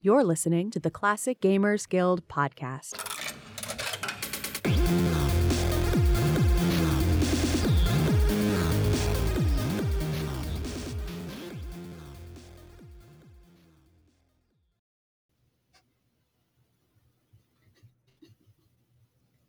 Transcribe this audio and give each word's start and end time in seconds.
You're 0.00 0.22
listening 0.22 0.70
to 0.70 0.78
the 0.78 0.92
Classic 0.92 1.40
Gamers 1.40 1.88
Guild 1.88 2.28
podcast. 2.28 2.94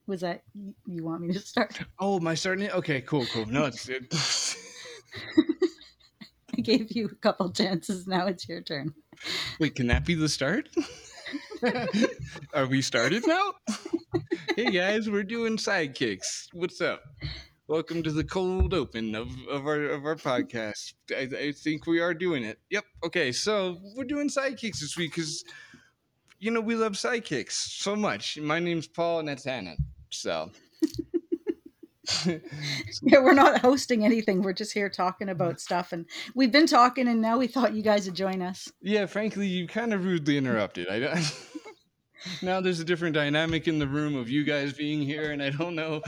Was 0.08 0.22
that 0.22 0.42
you 0.88 1.04
want 1.04 1.22
me 1.22 1.32
to 1.32 1.40
start? 1.40 1.80
Oh, 2.00 2.20
my 2.20 2.34
starting 2.34 2.66
it? 2.66 2.74
Okay, 2.74 3.02
cool, 3.02 3.28
cool. 3.28 3.46
No, 3.46 3.66
it's 3.66 3.88
it, 3.90 4.12
I 6.60 6.62
gave 6.78 6.92
you 6.92 7.06
a 7.06 7.16
couple 7.16 7.50
chances. 7.52 8.06
Now 8.06 8.28
it's 8.28 8.50
your 8.50 8.60
turn. 8.60 8.94
wait. 9.62 9.76
Can 9.76 9.88
that 9.88 10.06
be 10.06 10.14
the 10.14 10.28
start? 10.28 10.68
Are 12.54 12.68
we 12.68 12.82
started 12.82 13.26
now? 13.26 13.54
hey 14.58 14.70
guys, 14.70 15.10
we're 15.10 15.24
doing 15.24 15.56
sidekicks. 15.56 16.48
What's 16.52 16.82
up? 16.82 17.02
Welcome 17.70 18.04
to 18.04 18.12
the 18.12 18.26
cold 18.26 18.74
open 18.74 19.16
of, 19.16 19.30
of 19.50 19.68
our 19.68 19.86
of 19.86 20.06
our 20.06 20.18
podcast. 20.18 20.96
I, 21.12 21.30
I 21.34 21.52
think 21.54 21.88
we 21.88 22.02
are 22.02 22.14
doing 22.14 22.44
it. 22.44 22.60
Yep. 22.72 22.84
Okay, 23.06 23.32
so 23.32 23.78
we're 23.96 24.04
doing 24.04 24.28
sidekicks 24.28 24.82
this 24.82 24.98
week 24.98 25.12
because 25.16 25.46
you 26.40 26.52
know 26.52 26.60
we 26.60 26.76
love 26.76 26.94
sidekicks 26.94 27.54
so 27.54 27.96
much. 27.96 28.38
My 28.38 28.60
name's 28.60 28.88
Paul, 28.88 29.20
and 29.20 29.30
that's 29.30 29.48
Anna. 29.48 29.76
So. 30.10 30.52
Yeah, 32.26 32.40
we're 33.20 33.34
not 33.34 33.62
hosting 33.62 34.06
anything. 34.06 34.42
We're 34.42 34.54
just 34.54 34.74
here 34.74 34.90
talking 34.90 35.30
about 35.30 35.60
stuff, 35.60 35.92
and 35.92 36.06
we've 36.36 36.52
been 36.52 36.68
talking, 36.68 37.08
and 37.08 37.22
now 37.22 37.38
we 37.38 37.48
thought 37.48 37.74
you 37.74 37.84
guys 37.84 38.06
would 38.06 38.16
join 38.16 38.42
us. 38.42 38.72
Yeah, 38.82 39.06
frankly, 39.06 39.48
you 39.48 39.68
kind 39.68 39.94
of 39.94 40.06
rudely 40.06 40.38
interrupted. 40.38 40.88
I 40.90 41.00
don't. 41.00 41.36
now 42.42 42.62
there's 42.62 42.80
a 42.80 42.86
different 42.86 43.16
dynamic 43.16 43.68
in 43.68 43.80
the 43.80 43.88
room 43.88 44.16
of 44.16 44.30
you 44.30 44.44
guys 44.44 44.74
being 44.74 45.02
here, 45.02 45.32
and 45.32 45.42
I 45.42 45.50
don't 45.50 45.76
know. 45.76 46.02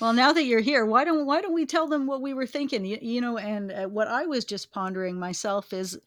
Well, 0.00 0.12
now 0.12 0.32
that 0.32 0.44
you're 0.44 0.60
here, 0.60 0.84
why 0.84 1.04
don't 1.04 1.26
why 1.26 1.40
don't 1.40 1.54
we 1.54 1.66
tell 1.66 1.86
them 1.86 2.06
what 2.06 2.22
we 2.22 2.34
were 2.34 2.46
thinking? 2.46 2.84
You, 2.84 2.98
you 3.00 3.20
know, 3.20 3.38
and 3.38 3.70
uh, 3.70 3.86
what 3.86 4.08
I 4.08 4.26
was 4.26 4.44
just 4.44 4.72
pondering 4.72 5.18
myself 5.18 5.72
is, 5.72 5.98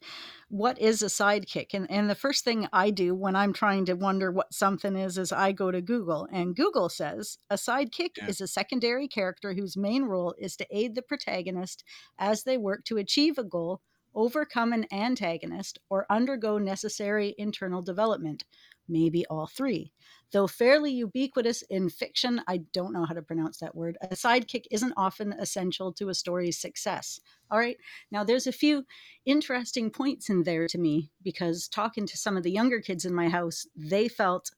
what 0.52 0.78
is 0.78 1.02
a 1.02 1.06
sidekick? 1.06 1.72
And 1.72 1.90
and 1.90 2.10
the 2.10 2.14
first 2.14 2.44
thing 2.44 2.68
I 2.74 2.90
do 2.90 3.14
when 3.14 3.34
I'm 3.34 3.54
trying 3.54 3.86
to 3.86 3.94
wonder 3.94 4.30
what 4.30 4.52
something 4.52 4.96
is 4.96 5.16
is 5.16 5.32
I 5.32 5.52
go 5.52 5.70
to 5.70 5.80
Google, 5.80 6.28
and 6.30 6.54
Google 6.54 6.90
says 6.90 7.38
a 7.50 7.54
sidekick 7.56 8.18
Yeah. 8.18 8.26
is 8.28 8.40
a 8.40 8.46
secondary 8.46 9.08
character 9.08 9.54
whose 9.54 9.76
main 9.78 10.04
role 10.04 10.34
is 10.38 10.56
to 10.58 10.66
aid 10.70 10.94
the 10.94 11.00
protagonist 11.02 11.84
as 12.18 12.44
they 12.44 12.58
work 12.58 12.84
to 12.84 12.98
achieve 12.98 13.38
a 13.38 13.44
goal, 13.44 13.80
overcome 14.14 14.74
an 14.74 14.86
antagonist, 14.92 15.78
or 15.88 16.04
undergo 16.10 16.58
necessary 16.58 17.34
internal 17.38 17.80
development. 17.80 18.44
Maybe 18.88 19.24
all 19.26 19.46
three. 19.46 19.92
Though 20.32 20.46
fairly 20.46 20.92
ubiquitous 20.92 21.62
in 21.62 21.88
fiction, 21.88 22.40
I 22.48 22.58
don't 22.72 22.92
know 22.92 23.04
how 23.04 23.14
to 23.14 23.22
pronounce 23.22 23.58
that 23.58 23.74
word, 23.74 23.98
a 24.02 24.08
sidekick 24.08 24.64
isn't 24.70 24.94
often 24.96 25.34
essential 25.34 25.92
to 25.94 26.08
a 26.08 26.14
story's 26.14 26.58
success. 26.58 27.20
All 27.50 27.58
right, 27.58 27.76
now 28.10 28.24
there's 28.24 28.46
a 28.46 28.52
few 28.52 28.84
interesting 29.24 29.90
points 29.90 30.30
in 30.30 30.42
there 30.42 30.66
to 30.68 30.78
me 30.78 31.10
because 31.22 31.68
talking 31.68 32.06
to 32.06 32.16
some 32.16 32.36
of 32.36 32.42
the 32.42 32.50
younger 32.50 32.80
kids 32.80 33.04
in 33.04 33.14
my 33.14 33.28
house, 33.28 33.66
they 33.76 34.08
felt 34.08 34.50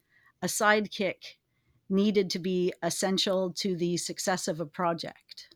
a 0.43 0.47
sidekick 0.47 1.37
needed 1.91 2.31
to 2.31 2.39
be 2.39 2.73
essential 2.83 3.53
to 3.53 3.77
the 3.77 3.97
success 3.97 4.49
of 4.49 4.61
a 4.61 4.67
project. 4.67 5.54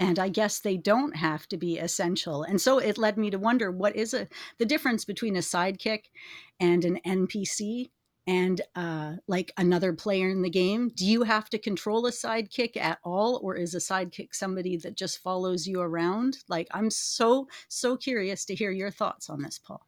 And 0.00 0.18
I 0.18 0.30
guess 0.30 0.58
they 0.58 0.76
don't 0.76 1.14
have 1.14 1.46
to 1.48 1.56
be 1.56 1.78
essential. 1.78 2.42
And 2.42 2.60
so 2.60 2.78
it 2.78 2.98
led 2.98 3.16
me 3.16 3.30
to 3.30 3.38
wonder 3.38 3.70
what 3.70 3.94
is 3.94 4.14
a, 4.14 4.26
the 4.58 4.66
difference 4.66 5.04
between 5.04 5.36
a 5.36 5.40
sidekick 5.40 6.04
and 6.58 6.84
an 6.84 6.98
NPC 7.06 7.90
and 8.26 8.60
uh, 8.76 9.14
like 9.26 9.52
another 9.56 9.92
player 9.92 10.30
in 10.30 10.42
the 10.42 10.50
game? 10.50 10.90
Do 10.94 11.04
you 11.04 11.24
have 11.24 11.50
to 11.50 11.58
control 11.58 12.06
a 12.06 12.12
sidekick 12.12 12.76
at 12.76 12.98
all, 13.02 13.40
or 13.42 13.56
is 13.56 13.74
a 13.74 13.78
sidekick 13.78 14.34
somebody 14.34 14.76
that 14.78 14.96
just 14.96 15.18
follows 15.18 15.66
you 15.66 15.80
around? 15.80 16.38
Like, 16.48 16.68
I'm 16.72 16.90
so 16.90 17.48
so 17.68 17.96
curious 17.96 18.44
to 18.46 18.54
hear 18.54 18.70
your 18.70 18.90
thoughts 18.90 19.30
on 19.30 19.42
this, 19.42 19.58
Paul. 19.58 19.84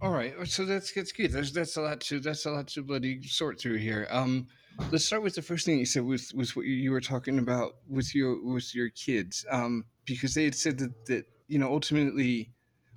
All 0.00 0.10
right, 0.10 0.34
so 0.46 0.64
that's 0.64 0.92
that's 0.92 1.12
good. 1.12 1.32
There's 1.32 1.52
that's 1.52 1.76
a 1.76 1.82
lot 1.82 2.00
to 2.02 2.20
that's 2.20 2.46
a 2.46 2.50
lot 2.50 2.68
to 2.68 2.82
bloody 2.82 3.22
sort 3.24 3.60
through 3.60 3.76
here. 3.76 4.06
Um, 4.10 4.46
let's 4.90 5.04
start 5.04 5.22
with 5.22 5.34
the 5.34 5.42
first 5.42 5.66
thing 5.66 5.78
you 5.78 5.86
said 5.86 6.04
was 6.04 6.32
was 6.34 6.54
what 6.54 6.66
you, 6.66 6.90
were 6.90 7.00
talking 7.00 7.38
about 7.38 7.76
with 7.88 8.14
your 8.14 8.42
with 8.44 8.74
your 8.74 8.90
kids. 8.90 9.44
Um, 9.50 9.84
because 10.04 10.34
they 10.34 10.44
had 10.44 10.54
said 10.54 10.78
that 10.78 11.06
that 11.06 11.26
you 11.48 11.58
know 11.58 11.72
ultimately 11.72 12.52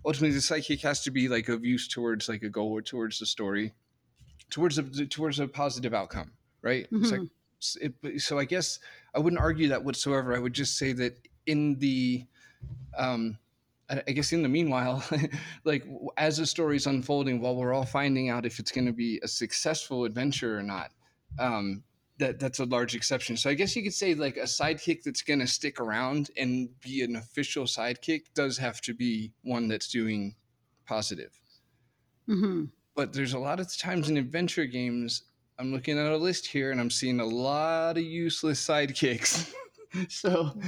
ultimately 0.06 0.36
the 0.36 0.42
sidekick 0.42 0.82
has 0.82 1.04
to 1.04 1.12
be 1.12 1.28
like 1.28 1.50
of 1.50 1.64
use 1.64 1.88
towards 1.88 2.30
like 2.30 2.44
a 2.44 2.50
goal 2.50 2.72
or 2.72 2.82
towards 2.82 3.20
the 3.20 3.26
story, 3.26 3.74
towards 4.50 4.78
a 4.78 4.84
towards 5.06 5.40
a 5.40 5.48
positive 5.48 5.94
outcome, 5.94 6.32
right? 6.62 6.88
It's 6.92 7.12
like 7.12 7.94
it, 8.04 8.22
so 8.22 8.40
I 8.40 8.46
guess 8.46 8.80
I 9.14 9.20
wouldn't 9.20 9.42
argue 9.42 9.70
that 9.70 9.84
whatsoever. 9.84 10.36
I 10.36 10.40
would 10.40 10.54
just 10.54 10.78
say 10.78 10.94
that 10.94 11.18
in 11.46 11.78
the 11.80 12.26
um, 12.98 13.38
I 13.90 14.02
I 14.08 14.12
guess 14.12 14.32
in 14.32 14.44
the 14.44 14.50
meanwhile, 14.50 15.04
like 15.64 15.86
as 16.18 16.38
the 16.38 16.46
story's 16.46 16.88
unfolding, 16.88 17.42
while 17.42 17.56
we're 17.56 17.74
all 17.74 17.86
finding 17.86 18.30
out 18.30 18.46
if 18.46 18.60
it's 18.60 18.72
going 18.72 18.88
to 18.88 18.94
be 18.94 19.20
a 19.24 19.28
successful 19.28 20.06
adventure 20.06 20.58
or 20.58 20.64
not, 20.64 20.92
um, 21.38 21.84
that 22.18 22.40
that's 22.40 22.60
a 22.60 22.66
large 22.66 22.96
exception. 22.96 23.38
So 23.38 23.50
I 23.50 23.54
guess 23.54 23.76
you 23.76 23.84
could 23.84 23.94
say 23.94 24.14
like 24.14 24.38
a 24.38 24.42
sidekick 24.42 25.04
that's 25.04 25.22
going 25.22 25.40
to 25.40 25.48
stick 25.48 25.80
around 25.80 26.30
and 26.38 26.70
be 26.82 27.02
an 27.04 27.16
official 27.16 27.66
sidekick 27.66 28.26
does 28.36 28.58
have 28.58 28.82
to 28.82 28.94
be 28.94 29.34
one 29.44 29.68
that's 29.68 29.88
doing 29.88 30.36
positive. 30.86 31.40
hmm 32.28 32.66
But 32.96 33.14
there's 33.14 33.34
a 33.34 33.40
lot 33.40 33.60
of 33.60 33.76
times 33.78 34.10
in 34.10 34.18
adventure 34.18 34.66
games, 34.66 35.24
I'm 35.58 35.72
looking 35.72 35.98
at 35.98 36.12
a 36.12 36.18
list 36.18 36.48
here 36.48 36.72
and 36.72 36.80
I'm 36.80 36.90
seeing 36.90 37.20
a 37.20 37.26
lot 37.26 37.98
of 37.98 38.04
useless 38.04 38.66
sidekicks. 38.66 39.54
so 40.10 40.52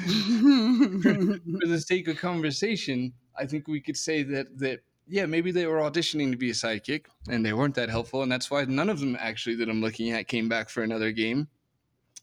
for 1.59 1.67
the 1.67 1.83
sake 1.85 2.07
of 2.07 2.17
conversation, 2.17 3.13
I 3.37 3.45
think 3.45 3.67
we 3.67 3.81
could 3.81 3.97
say 3.97 4.23
that 4.23 4.57
that 4.59 4.81
yeah, 5.07 5.25
maybe 5.25 5.51
they 5.51 5.65
were 5.67 5.79
auditioning 5.79 6.31
to 6.31 6.37
be 6.37 6.49
a 6.51 6.53
sidekick 6.53 7.07
and 7.29 7.45
they 7.45 7.53
weren't 7.53 7.75
that 7.75 7.89
helpful, 7.89 8.23
and 8.23 8.31
that's 8.31 8.49
why 8.51 8.63
none 8.65 8.89
of 8.89 8.99
them 8.99 9.15
actually 9.19 9.55
that 9.57 9.69
I'm 9.69 9.81
looking 9.81 10.11
at 10.11 10.27
came 10.27 10.49
back 10.49 10.69
for 10.69 10.83
another 10.83 11.11
game, 11.11 11.49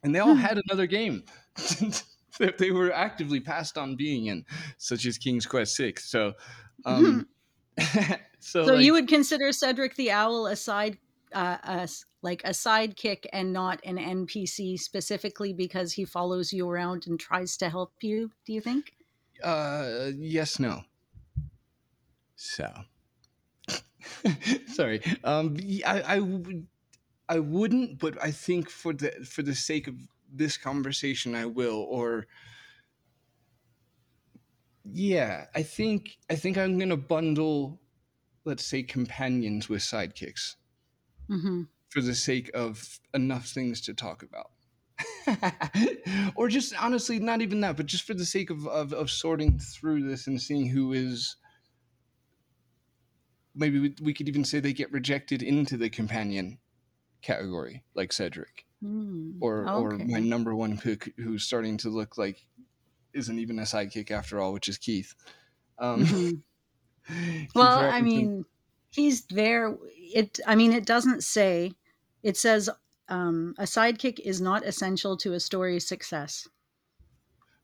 and 0.03 0.15
they 0.15 0.21
all 0.21 0.34
Hmm. 0.34 0.37
had 0.37 0.59
another 0.69 0.87
game 0.87 1.25
that 2.39 2.59
they 2.59 2.71
were 2.71 2.93
actively 2.93 3.41
passed 3.41 3.78
on 3.78 3.97
being 3.97 4.27
in, 4.27 4.47
such 4.78 5.06
as 5.06 5.19
King's 5.19 5.47
Quest 5.47 5.77
Six. 5.77 6.11
So, 6.11 6.34
um, 6.84 7.28
so, 8.41 8.66
so 8.66 8.72
like, 8.72 8.83
you 8.83 8.93
would 8.93 9.09
consider 9.09 9.53
Cedric 9.53 9.95
the 9.97 10.10
Owl 10.10 10.47
a 10.47 10.56
side, 10.56 10.99
uh, 11.33 11.59
a 11.62 11.89
like 12.22 12.43
a 12.45 12.50
sidekick 12.50 13.27
and 13.33 13.53
not 13.53 13.81
an 13.84 13.99
NPC 13.99 14.77
specifically 14.77 15.53
because 15.53 15.93
he 15.93 16.05
follows 16.05 16.53
you 16.53 16.69
around 16.69 17.06
and 17.06 17.19
tries 17.21 17.56
to 17.59 17.69
help 17.71 17.93
you? 18.03 18.33
Do 18.45 18.53
you 18.53 18.60
think? 18.60 18.93
Uh, 19.43 20.10
yes, 20.16 20.59
no. 20.59 20.83
So, 22.38 22.72
sorry. 24.66 25.03
Um, 25.25 25.56
I, 25.87 26.03
I 26.03 26.19
would, 26.21 26.66
I 27.28 27.38
wouldn't, 27.38 27.99
but 27.99 28.22
I 28.22 28.31
think 28.32 28.71
for 28.71 28.93
the 28.93 29.10
for 29.25 29.43
the 29.43 29.54
sake 29.54 29.88
of 29.88 29.97
this 30.32 30.56
conversation, 30.56 31.34
I 31.34 31.47
will. 31.47 31.87
Or, 31.91 32.27
yeah, 34.84 35.47
I 35.54 35.62
think 35.62 36.19
I 36.31 36.34
think 36.37 36.56
I'm 36.56 36.78
gonna 36.78 36.97
bundle, 36.97 37.81
let's 38.44 38.65
say, 38.65 38.82
companions 38.82 39.69
with 39.69 39.82
sidekicks 39.82 40.56
hmm 41.28 41.62
for 41.91 42.00
the 42.03 42.15
sake 42.15 42.50
of 42.54 43.00
enough 43.15 43.47
things 43.48 43.81
to 43.82 43.94
talk 43.94 44.22
about. 44.22 44.50
or 46.37 46.48
just 46.48 46.75
honestly, 46.82 47.19
not 47.19 47.41
even 47.41 47.60
that, 47.60 47.77
but 47.77 47.87
just 47.87 48.04
for 48.04 48.15
the 48.15 48.25
sake 48.27 48.50
of, 48.50 48.66
of, 48.66 48.93
of 48.93 49.10
sorting 49.10 49.59
through 49.59 50.06
this 50.09 50.27
and 50.27 50.41
seeing 50.41 50.66
who 50.69 50.93
is. 50.93 51.37
Maybe 53.58 53.78
we, 53.80 53.94
we 54.00 54.15
could 54.15 54.28
even 54.28 54.44
say 54.44 54.60
they 54.60 54.72
get 54.72 54.92
rejected 54.92 55.42
into 55.42 55.77
the 55.77 55.91
companion 55.91 56.59
category, 57.22 57.83
like 57.94 58.12
Cedric, 58.12 58.65
Mm. 58.84 59.38
or 59.41 59.68
or 59.68 59.98
my 59.98 60.21
number 60.21 60.54
one 60.54 60.78
pick, 60.78 61.12
who's 61.16 61.42
starting 61.42 61.77
to 61.78 61.88
look 61.88 62.16
like 62.16 62.47
isn't 63.12 63.38
even 63.41 63.59
a 63.59 63.62
sidekick 63.62 64.12
after 64.12 64.38
all, 64.38 64.53
which 64.53 64.68
is 64.68 64.78
Keith. 64.78 65.15
Um, 65.78 66.04
Mhm. 67.10 67.48
Well, 67.54 67.78
I 67.80 68.03
mean, 68.03 68.44
he's 68.91 69.24
there. 69.27 69.77
It. 69.97 70.38
I 70.47 70.54
mean, 70.54 70.72
it 70.72 70.84
doesn't 70.86 71.24
say. 71.24 71.72
It 72.22 72.36
says 72.36 72.68
um, 73.09 73.54
a 73.59 73.62
sidekick 73.65 74.21
is 74.21 74.41
not 74.41 74.65
essential 74.66 75.16
to 75.18 75.33
a 75.33 75.41
story's 75.41 75.86
success. 75.88 76.47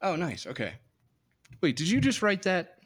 oh, 0.02 0.16
nice. 0.16 0.46
Okay. 0.46 0.72
Wait, 1.60 1.76
did 1.76 1.88
you 1.88 2.00
just 2.00 2.22
write 2.22 2.42
that? 2.42 2.78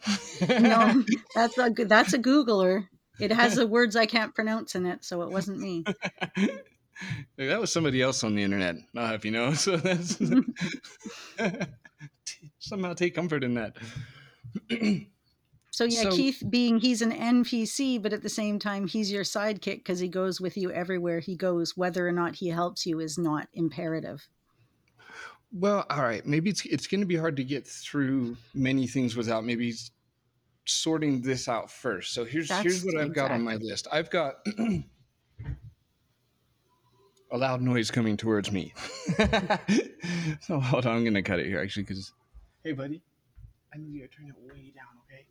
No, 0.48 1.02
that's 1.34 1.56
a 1.58 1.70
good- 1.70 1.88
that's 1.88 2.12
a 2.12 2.18
Googler. 2.18 2.88
It 3.20 3.32
has 3.32 3.56
the 3.56 3.66
words 3.66 3.96
I 3.96 4.06
can't 4.06 4.34
pronounce 4.34 4.74
in 4.74 4.86
it, 4.86 5.04
so 5.04 5.22
it 5.22 5.30
wasn't 5.30 5.58
me. 5.58 5.84
That 7.36 7.60
was 7.60 7.72
somebody 7.72 8.02
else 8.02 8.24
on 8.24 8.34
the 8.34 8.42
internet. 8.42 8.76
Uh, 8.96 9.00
I'll 9.00 9.06
have 9.06 9.24
you 9.24 9.30
know. 9.30 9.52
So 9.54 9.76
that's 9.76 10.20
somehow 12.58 12.94
take 12.94 13.14
comfort 13.14 13.44
in 13.44 13.54
that. 13.54 13.76
So 15.70 15.84
yeah, 15.84 16.02
So- 16.02 16.10
Keith 16.10 16.42
being 16.50 16.80
he's 16.80 17.02
an 17.02 17.12
NPC, 17.12 18.02
but 18.02 18.12
at 18.12 18.22
the 18.22 18.28
same 18.28 18.58
time 18.58 18.88
he's 18.88 19.12
your 19.12 19.22
sidekick 19.22 19.76
because 19.76 20.00
he 20.00 20.08
goes 20.08 20.40
with 20.40 20.56
you 20.56 20.72
everywhere 20.72 21.20
he 21.20 21.36
goes. 21.36 21.76
Whether 21.76 22.08
or 22.08 22.10
not 22.10 22.34
he 22.34 22.48
helps 22.48 22.84
you 22.84 22.98
is 22.98 23.16
not 23.16 23.46
imperative. 23.54 24.26
Well, 25.52 25.86
all 25.88 26.02
right. 26.02 26.26
Maybe 26.26 26.50
it's 26.50 26.66
it's 26.66 26.88
going 26.88 27.02
to 27.02 27.06
be 27.06 27.14
hard 27.14 27.36
to 27.36 27.44
get 27.44 27.64
through 27.64 28.36
many 28.54 28.88
things 28.88 29.14
without 29.14 29.44
maybe 29.44 29.72
sorting 30.68 31.20
this 31.22 31.48
out 31.48 31.70
first. 31.70 32.12
So 32.12 32.24
here's 32.24 32.50
here's 32.50 32.84
what 32.84 32.96
I've 32.96 33.14
got 33.14 33.30
on 33.30 33.42
my 33.42 33.56
list. 33.56 33.88
I've 33.90 34.10
got 34.10 34.34
a 37.30 37.36
loud 37.36 37.60
noise 37.60 37.90
coming 37.90 38.16
towards 38.16 38.52
me. 38.52 38.74
so 40.40 40.60
hold 40.60 40.86
on, 40.86 40.96
I'm 40.96 41.04
going 41.04 41.14
to 41.14 41.22
cut 41.22 41.38
it 41.40 41.46
here 41.46 41.60
actually 41.60 41.84
because. 41.84 42.12
Hey, 42.64 42.72
buddy, 42.72 43.02
I 43.72 43.78
need 43.78 43.92
you 43.92 44.00
to 44.02 44.08
turn 44.08 44.26
it 44.26 44.34
way 44.36 44.72
down, 44.74 44.98
okay? 45.06 45.26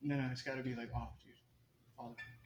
No, 0.00 0.16
no, 0.16 0.28
it's 0.32 0.42
got 0.42 0.56
to 0.56 0.62
be 0.62 0.74
like 0.74 0.88
off, 0.94 1.18
dude. 1.22 1.34
Follow. 1.96 2.14
Wait. 2.16 2.37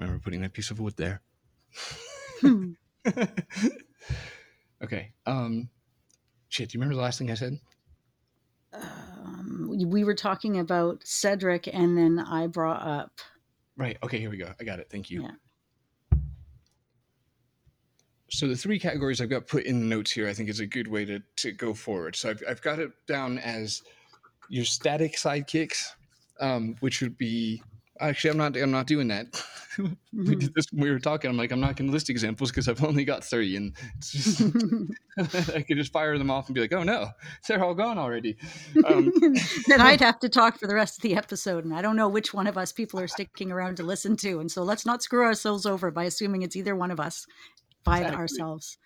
Remember 0.00 0.22
putting 0.22 0.40
that 0.42 0.52
piece 0.52 0.70
of 0.70 0.80
wood 0.80 0.94
there. 0.96 1.20
Hmm. 2.40 2.72
okay. 4.82 5.12
Um 5.26 5.68
shit, 6.48 6.70
do 6.70 6.76
you 6.76 6.80
remember 6.80 6.96
the 6.96 7.02
last 7.02 7.18
thing 7.18 7.30
I 7.30 7.34
said? 7.34 7.58
um, 8.72 9.68
we- 9.70 9.84
we 9.84 10.04
were 10.04 10.14
talking 10.14 10.58
about 10.58 11.02
Cedric, 11.04 11.68
and 11.72 11.96
then 11.98 12.18
I 12.20 12.46
brought 12.46 12.82
up 12.86 13.20
Right. 13.76 13.96
Okay, 14.02 14.18
here 14.20 14.30
we 14.30 14.36
go. 14.36 14.52
I 14.60 14.64
got 14.64 14.78
it. 14.78 14.88
Thank 14.90 15.10
you. 15.10 15.22
Yeah. 15.22 16.18
So 18.30 18.46
the 18.46 18.56
three 18.56 18.78
categories 18.78 19.20
I've 19.20 19.30
got 19.30 19.46
put 19.46 19.64
in 19.64 19.80
the 19.80 19.86
notes 19.86 20.10
here, 20.12 20.28
I 20.28 20.34
think 20.34 20.48
is 20.50 20.60
a 20.60 20.66
good 20.66 20.86
way 20.86 21.04
to, 21.06 21.20
to 21.36 21.52
go 21.52 21.72
forward. 21.74 22.14
So 22.14 22.30
I've, 22.30 22.42
I've 22.48 22.62
got 22.62 22.78
it 22.78 22.90
down 23.08 23.38
as 23.38 23.82
your 24.50 24.64
static 24.66 25.16
sidekicks, 25.16 25.82
um, 26.40 26.76
which 26.80 27.00
would 27.00 27.16
be 27.16 27.62
actually 28.00 28.30
I'm 28.30 28.36
not 28.36 28.56
I'm 28.56 28.70
not 28.70 28.86
doing 28.86 29.08
that. 29.08 29.42
we 30.12 30.34
did 30.36 30.52
this 30.54 30.66
when 30.72 30.82
we 30.82 30.90
were 30.90 30.98
talking. 30.98 31.30
I'm 31.30 31.36
like 31.36 31.52
I'm 31.52 31.60
not 31.60 31.76
going 31.76 31.88
to 31.88 31.92
list 31.92 32.10
examples 32.10 32.50
because 32.50 32.68
I've 32.68 32.82
only 32.82 33.04
got 33.04 33.24
three, 33.24 33.56
and 33.56 33.74
it's 33.98 34.12
just 34.12 34.42
I 35.54 35.62
could 35.62 35.76
just 35.76 35.92
fire 35.92 36.18
them 36.18 36.30
off 36.30 36.48
and 36.48 36.54
be 36.54 36.60
like, 36.60 36.72
oh 36.72 36.82
no, 36.82 37.10
they're 37.46 37.62
all 37.62 37.74
gone 37.74 37.98
already. 37.98 38.36
Um, 38.84 39.12
then 39.68 39.80
I'd 39.80 40.00
have 40.00 40.18
to 40.20 40.28
talk 40.28 40.58
for 40.58 40.66
the 40.66 40.74
rest 40.74 40.98
of 40.98 41.02
the 41.02 41.16
episode, 41.16 41.64
and 41.64 41.74
I 41.74 41.82
don't 41.82 41.96
know 41.96 42.08
which 42.08 42.34
one 42.34 42.46
of 42.46 42.58
us 42.58 42.72
people 42.72 43.00
are 43.00 43.08
sticking 43.08 43.52
around 43.52 43.76
to 43.76 43.82
listen 43.82 44.16
to, 44.18 44.40
and 44.40 44.50
so 44.50 44.62
let's 44.62 44.86
not 44.86 45.02
screw 45.02 45.24
ourselves 45.24 45.66
over 45.66 45.90
by 45.90 46.04
assuming 46.04 46.42
it's 46.42 46.56
either 46.56 46.74
one 46.74 46.90
of 46.90 47.00
us 47.00 47.26
by 47.84 47.98
Exactly. 47.98 48.20
ourselves. 48.20 48.78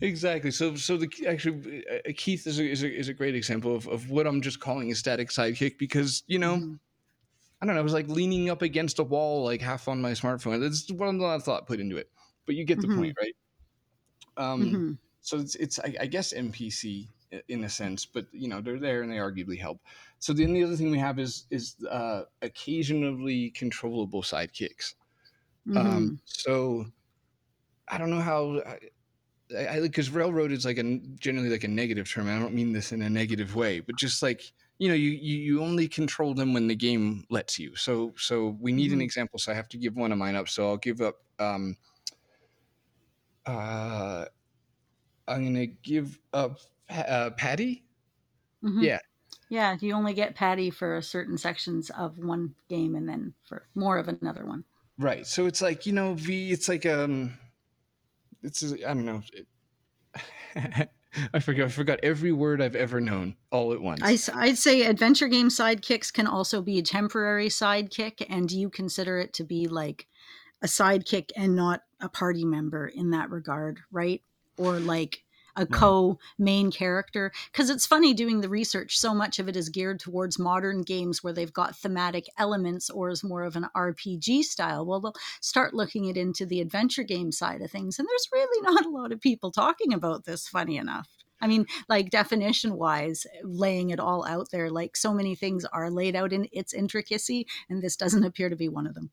exactly. 0.00 0.50
So, 0.50 0.74
so 0.74 0.96
the 0.96 1.08
actually 1.28 1.84
uh, 1.88 2.10
Keith 2.16 2.46
is 2.46 2.58
a, 2.58 2.68
is 2.68 2.82
a 2.82 2.92
is 2.92 3.08
a 3.08 3.14
great 3.14 3.34
example 3.36 3.76
of, 3.76 3.86
of 3.86 4.10
what 4.10 4.26
I'm 4.26 4.40
just 4.40 4.58
calling 4.60 4.90
a 4.90 4.94
static 4.94 5.28
sidekick 5.28 5.78
because 5.78 6.24
you 6.26 6.38
know 6.38 6.56
Mhm. 6.56 6.78
I 7.60 7.66
don't 7.66 7.74
know 7.74 7.80
I 7.80 7.84
was 7.84 7.92
like 7.94 8.08
leaning 8.08 8.50
up 8.50 8.62
against 8.62 8.98
a 8.98 9.02
wall 9.04 9.44
like 9.44 9.60
half 9.62 9.88
on 9.88 10.00
my 10.02 10.12
smartphone. 10.12 10.60
That's 10.60 10.90
what 10.92 11.08
a 11.08 11.12
lot 11.12 11.36
of 11.36 11.44
thought 11.44 11.66
put 11.66 11.80
into 11.80 11.96
it, 11.96 12.10
but 12.46 12.54
you 12.54 12.64
get 12.64 12.80
the 12.80 12.88
Mhm. 12.88 12.88
point, 12.88 13.14
right? 13.20 13.34
Um, 14.36 14.80
Mhm. 14.80 14.98
so 15.20 15.38
it's 15.38 15.54
it's 15.56 15.78
I, 15.78 15.94
I 16.00 16.06
guess 16.06 16.32
NPC 16.32 17.08
in 17.48 17.64
a 17.64 17.68
sense, 17.68 18.06
but 18.06 18.26
you 18.32 18.48
know 18.48 18.60
they're 18.60 18.78
there 18.78 19.02
and 19.02 19.10
they 19.10 19.16
arguably 19.16 19.58
help. 19.58 19.80
So 20.18 20.32
then 20.32 20.52
the 20.52 20.62
other 20.64 20.76
thing 20.76 20.90
we 20.90 20.98
have 20.98 21.18
is 21.18 21.46
is 21.50 21.76
uh, 21.90 22.24
occasionally 22.42 23.50
controllable 23.50 24.22
sidekicks. 24.22 24.94
Mhm. 25.66 26.06
Um, 26.06 26.20
so 26.24 26.86
I 27.88 27.98
don't 27.98 28.10
know 28.10 28.20
how 28.20 28.60
I 29.56 29.80
because 29.80 30.10
railroad 30.10 30.52
is 30.52 30.64
like 30.64 30.78
a 30.78 30.98
generally 31.20 31.50
like 31.50 31.64
a 31.64 31.68
negative 31.68 32.10
term. 32.10 32.28
I 32.28 32.38
don't 32.38 32.54
mean 32.54 32.72
this 32.72 32.92
in 32.92 33.02
a 33.02 33.10
negative 33.10 33.54
way, 33.56 33.80
but 33.80 33.96
just 33.96 34.22
like 34.22 34.52
you 34.78 34.88
know, 34.88 34.94
you 34.94 35.10
you, 35.10 35.36
you 35.38 35.62
only 35.62 35.88
control 35.88 36.34
them 36.34 36.54
when 36.54 36.68
the 36.68 36.76
game 36.76 37.24
lets 37.30 37.58
you. 37.58 37.76
So 37.76 38.14
so 38.16 38.56
we 38.60 38.72
need 38.72 38.92
an 38.92 39.00
Mhm. 39.00 39.02
example. 39.02 39.38
So 39.38 39.52
I 39.52 39.54
have 39.54 39.68
to 39.70 39.78
give 39.78 39.96
one 39.96 40.12
of 40.12 40.18
mine 40.18 40.36
up. 40.36 40.48
So 40.48 40.68
I'll 40.68 40.76
give 40.76 41.00
up. 41.00 41.16
Um, 41.38 41.76
uh, 43.46 44.26
I'm 45.28 45.44
gonna 45.44 45.66
give 45.66 46.18
up 46.32 46.60
uh, 46.88 47.30
Patty. 47.36 47.84
Mhm. 48.62 48.88
Yeah. 48.88 49.00
Yeah, 49.50 49.76
you 49.80 49.94
only 49.94 50.14
get 50.14 50.34
Patty 50.36 50.70
for 50.70 51.00
certain 51.02 51.38
sections 51.38 51.90
of 51.90 52.18
one 52.18 52.56
game 52.68 52.94
and 52.96 53.08
then 53.08 53.34
for 53.44 53.68
more 53.74 53.98
of 53.98 54.08
another 54.08 54.46
one. 54.46 54.66
Right. 54.98 55.26
So 55.26 55.46
it's 55.46 55.60
like, 55.60 55.86
you 55.86 55.92
know, 55.92 56.14
V, 56.14 56.52
it's 56.52 56.68
like, 56.68 56.86
um, 56.86 57.38
it's, 58.42 58.62
I 58.72 58.76
don't 58.94 59.04
know. 59.04 59.22
It, 60.54 60.90
I 61.32 61.40
forgot, 61.40 61.66
I 61.66 61.68
forgot 61.68 62.00
every 62.02 62.32
word 62.32 62.60
I've 62.60 62.76
ever 62.76 63.00
known 63.00 63.36
all 63.50 63.72
at 63.72 63.80
once. 63.80 64.28
I, 64.28 64.46
would 64.46 64.58
say 64.58 64.82
adventure 64.82 65.28
game 65.28 65.48
sidekicks 65.48 66.12
can 66.12 66.26
also 66.26 66.62
be 66.62 66.78
a 66.78 66.82
temporary 66.82 67.48
sidekick, 67.48 68.24
and 68.28 68.48
do 68.48 68.58
you 68.58 68.70
consider 68.70 69.18
it 69.18 69.32
to 69.34 69.44
be 69.44 69.68
like 69.68 70.06
a 70.62 70.66
sidekick 70.66 71.30
and 71.36 71.54
not 71.54 71.82
a 72.00 72.08
party 72.08 72.44
member 72.44 72.86
in 72.86 73.10
that 73.10 73.30
regard, 73.30 73.80
right? 73.90 74.22
Or 74.58 74.78
like 74.78 75.22
a 75.56 75.62
mm-hmm. 75.62 75.72
Right. 75.72 75.80
co 75.80 76.18
main 76.38 76.70
character. 76.70 77.32
Because 77.50 77.70
it's 77.70 77.86
funny 77.86 78.14
doing 78.14 78.40
the 78.40 78.48
research, 78.48 78.98
so 78.98 79.14
much 79.14 79.38
of 79.38 79.48
it 79.48 79.56
is 79.56 79.68
geared 79.68 80.00
towards 80.00 80.38
modern 80.38 80.82
games 80.82 81.22
where 81.22 81.32
they've 81.32 81.52
got 81.52 81.76
thematic 81.76 82.26
elements 82.38 82.90
or 82.90 83.10
is 83.10 83.24
more 83.24 83.42
of 83.42 83.56
an 83.56 83.66
RPG 83.76 84.42
style. 84.42 84.86
Well, 84.86 85.00
they'll 85.00 85.14
start 85.40 85.74
looking 85.74 86.06
it 86.06 86.16
into 86.16 86.46
the 86.46 86.60
adventure 86.60 87.02
game 87.02 87.32
side 87.32 87.62
of 87.62 87.70
things, 87.70 87.98
and 87.98 88.06
there's 88.08 88.28
really 88.32 88.62
not 88.70 88.86
a 88.86 88.90
lot 88.90 89.12
of 89.12 89.20
people 89.20 89.50
talking 89.50 89.92
about 89.92 90.24
this, 90.24 90.46
funny 90.48 90.76
enough. 90.76 91.08
I 91.40 91.48
mean, 91.48 91.66
like 91.88 92.10
definition 92.10 92.76
wise, 92.76 93.26
laying 93.42 93.90
it 93.90 94.00
all 94.00 94.26
out 94.26 94.50
there, 94.50 94.70
like 94.70 94.96
so 94.96 95.12
many 95.12 95.34
things 95.34 95.64
are 95.66 95.90
laid 95.90 96.16
out 96.16 96.32
in 96.32 96.48
its 96.52 96.72
intricacy, 96.72 97.46
and 97.68 97.82
this 97.82 97.96
doesn't 97.96 98.24
appear 98.24 98.48
to 98.48 98.56
be 98.56 98.68
one 98.68 98.86
of 98.86 98.94
them. 98.94 99.10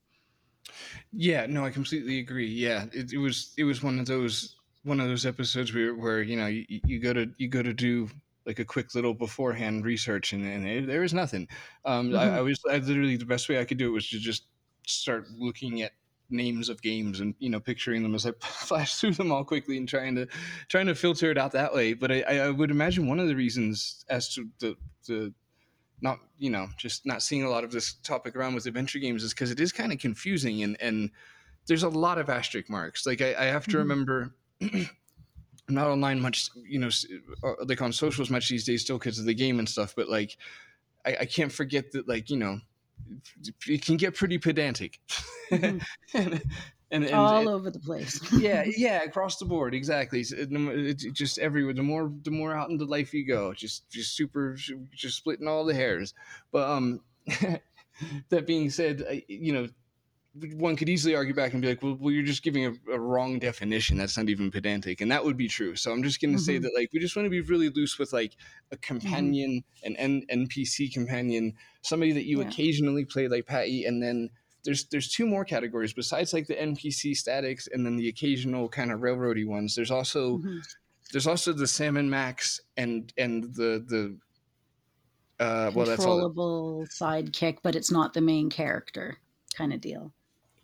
Yeah, 1.12 1.46
no, 1.46 1.64
I 1.64 1.70
completely 1.70 2.18
agree. 2.18 2.48
Yeah, 2.48 2.86
it, 2.92 3.12
it 3.12 3.18
was 3.18 3.52
it 3.58 3.64
was 3.64 3.82
one 3.82 3.98
of 3.98 4.06
those 4.06 4.56
one 4.84 5.00
of 5.00 5.08
those 5.08 5.26
episodes 5.26 5.72
where 5.74 5.94
where 5.94 6.22
you 6.22 6.36
know 6.36 6.46
you, 6.46 6.64
you 6.68 7.00
go 7.00 7.12
to 7.12 7.32
you 7.38 7.48
go 7.48 7.62
to 7.62 7.74
do 7.74 8.08
like 8.46 8.58
a 8.58 8.64
quick 8.64 8.94
little 8.94 9.14
beforehand 9.14 9.84
research 9.86 10.32
and, 10.34 10.44
and 10.44 10.66
there, 10.66 10.84
there 10.86 11.00
was 11.00 11.14
nothing. 11.14 11.48
Um, 11.86 12.14
I, 12.14 12.24
Mhm. 12.24 12.38
I 12.38 12.40
was 12.42 12.60
I 12.70 12.78
literally 12.78 13.16
the 13.16 13.24
best 13.24 13.48
way 13.48 13.60
I 13.60 13.64
could 13.64 13.78
do 13.78 13.88
it 13.88 13.92
was 13.92 14.08
to 14.10 14.18
just 14.18 14.48
start 14.86 15.30
looking 15.30 15.82
at 15.82 15.92
names 16.30 16.68
of 16.68 16.82
games 16.82 17.20
and 17.20 17.34
you 17.38 17.50
know 17.50 17.60
picturing 17.60 18.02
them 18.02 18.14
as 18.14 18.26
I 18.26 18.32
flash 18.40 18.96
through 18.96 19.12
them 19.12 19.32
all 19.32 19.44
quickly 19.44 19.76
and 19.78 19.88
trying 19.88 20.14
to 20.16 20.26
trying 20.68 20.86
to 20.86 20.94
filter 20.94 21.30
it 21.30 21.38
out 21.38 21.52
that 21.52 21.74
way. 21.74 21.94
But 21.94 22.12
I, 22.12 22.20
I 22.22 22.34
I 22.46 22.50
would 22.50 22.70
imagine 22.70 23.08
one 23.08 23.20
of 23.20 23.28
the 23.28 23.36
reasons 23.36 24.04
as 24.08 24.32
to 24.34 24.50
the 24.60 24.76
the 25.06 25.34
not 26.00 26.18
you 26.36 26.50
know 26.50 26.68
just 26.76 27.06
not 27.06 27.22
seeing 27.22 27.42
a 27.44 27.48
lot 27.50 27.64
of 27.64 27.70
this 27.70 27.94
topic 27.94 28.34
around 28.36 28.54
with 28.54 28.66
adventure 28.66 28.98
games 28.98 29.22
is 29.22 29.32
because 29.32 29.50
it 29.50 29.60
is 29.60 29.72
kind 29.72 29.92
of 29.92 29.98
confusing 29.98 30.62
and 30.62 30.76
and 30.80 31.10
there's 31.66 31.82
a 31.82 31.88
lot 31.88 32.18
of 32.18 32.28
asterisk 32.30 32.68
marks 32.70 33.06
like 33.06 33.20
i, 33.20 33.34
I 33.34 33.44
have 33.46 33.68
to 33.68 33.78
Mhm. 33.78 33.78
remember 33.78 34.34
not 35.68 35.86
online 35.88 36.20
much 36.20 36.50
you 36.68 36.78
know 36.78 36.90
uh, 37.42 37.54
like 37.66 37.80
on 37.82 37.92
socials 37.92 38.30
much 38.30 38.48
these 38.48 38.64
days 38.64 38.82
still 38.82 38.98
because 38.98 39.18
of 39.18 39.24
the 39.24 39.34
game 39.34 39.58
and 39.58 39.68
stuff 39.68 39.94
but 39.96 40.08
like 40.08 40.36
I, 41.06 41.16
I 41.20 41.24
can't 41.24 41.52
forget 41.52 41.92
that 41.92 42.06
like 42.08 42.30
you 42.30 42.36
know 42.36 42.60
it 43.66 43.84
can 43.84 43.96
get 43.96 44.14
pretty 44.14 44.38
pedantic 44.38 45.00
Mhm. 45.50 45.82
and, 46.14 46.42
and, 46.90 47.04
and, 47.04 47.14
all 47.14 47.48
over 47.48 47.70
the 47.70 47.80
place. 47.80 48.20
yeah, 48.38 48.64
yeah, 48.76 49.02
across 49.02 49.38
the 49.38 49.44
board, 49.44 49.74
exactly. 49.74 50.20
It's, 50.20 50.30
it- 50.32 50.48
it's 50.52 51.04
just 51.12 51.38
everywhere. 51.38 51.74
The 51.74 51.82
more, 51.82 52.12
the 52.22 52.30
more 52.30 52.54
out 52.54 52.70
into 52.70 52.84
life 52.84 53.12
you 53.12 53.26
go, 53.26 53.52
just, 53.52 53.90
just 53.90 54.14
super, 54.16 54.56
just 54.92 55.16
splitting 55.16 55.48
all 55.48 55.64
the 55.64 55.74
hairs. 55.74 56.14
But 56.52 56.70
um, 56.70 57.00
that 58.28 58.46
being 58.46 58.70
said, 58.70 59.04
I, 59.08 59.24
you 59.28 59.52
know, 59.52 59.68
one 60.56 60.74
could 60.74 60.88
easily 60.88 61.14
argue 61.14 61.34
back 61.34 61.52
and 61.52 61.62
be 61.62 61.68
like, 61.68 61.82
well, 61.82 61.96
well 62.00 62.10
you're 62.12 62.24
just 62.24 62.42
giving 62.42 62.66
a, 62.66 62.92
a 62.92 62.98
wrong 62.98 63.38
definition. 63.38 63.96
That's 63.96 64.16
not 64.16 64.28
even 64.28 64.50
pedantic, 64.50 65.00
and 65.00 65.10
that 65.12 65.24
would 65.24 65.36
be 65.36 65.46
true. 65.48 65.76
So 65.76 65.92
I'm 65.92 66.02
just 66.02 66.20
going 66.20 66.32
to 66.34 66.42
say 66.42 66.58
Mhm. 66.58 66.62
that 66.62 66.72
like 66.76 66.90
we 66.92 66.98
just 66.98 67.14
want 67.14 67.26
to 67.26 67.30
be 67.30 67.40
really 67.40 67.68
loose 67.70 67.98
with 67.98 68.12
like 68.12 68.36
a 68.72 68.76
companion, 68.78 69.62
an 69.84 69.94
N- 69.96 70.24
NPC 70.28 70.92
companion, 70.92 71.54
somebody 71.82 72.12
that 72.12 72.24
you 72.24 72.40
Yeah. 72.40 72.48
occasionally 72.48 73.04
play 73.04 73.28
like 73.28 73.46
Patty, 73.46 73.84
and 73.84 74.02
then 74.02 74.30
there's 74.64 74.86
there's 74.86 75.08
two 75.08 75.26
more 75.26 75.44
categories 75.44 75.92
besides 75.92 76.32
like 76.32 76.46
the 76.48 76.60
NPC 76.60 77.14
statics 77.14 77.68
and 77.72 77.86
then 77.86 77.96
the 77.96 78.08
occasional 78.08 78.68
kind 78.68 78.90
of 78.90 79.00
railroady 79.00 79.44
ones. 79.46 79.74
There's 79.76 79.90
also 79.92 80.38
Mhm. 80.38 80.62
there's 81.12 81.26
also 81.28 81.52
the 81.52 81.66
Sam 81.68 81.96
and 81.96 82.10
Max 82.10 82.60
and 82.76 83.12
and 83.16 83.44
the 83.54 83.84
the 83.86 84.18
uh 85.38 85.70
well 85.74 85.86
that's 85.86 86.04
all 86.04 86.14
Controllable 86.30 86.86
sidekick, 86.90 87.58
but 87.62 87.76
it's 87.76 87.90
not 87.92 88.14
the 88.14 88.20
main 88.20 88.50
character 88.50 89.18
kind 89.54 89.72
of 89.72 89.80
deal. 89.80 90.12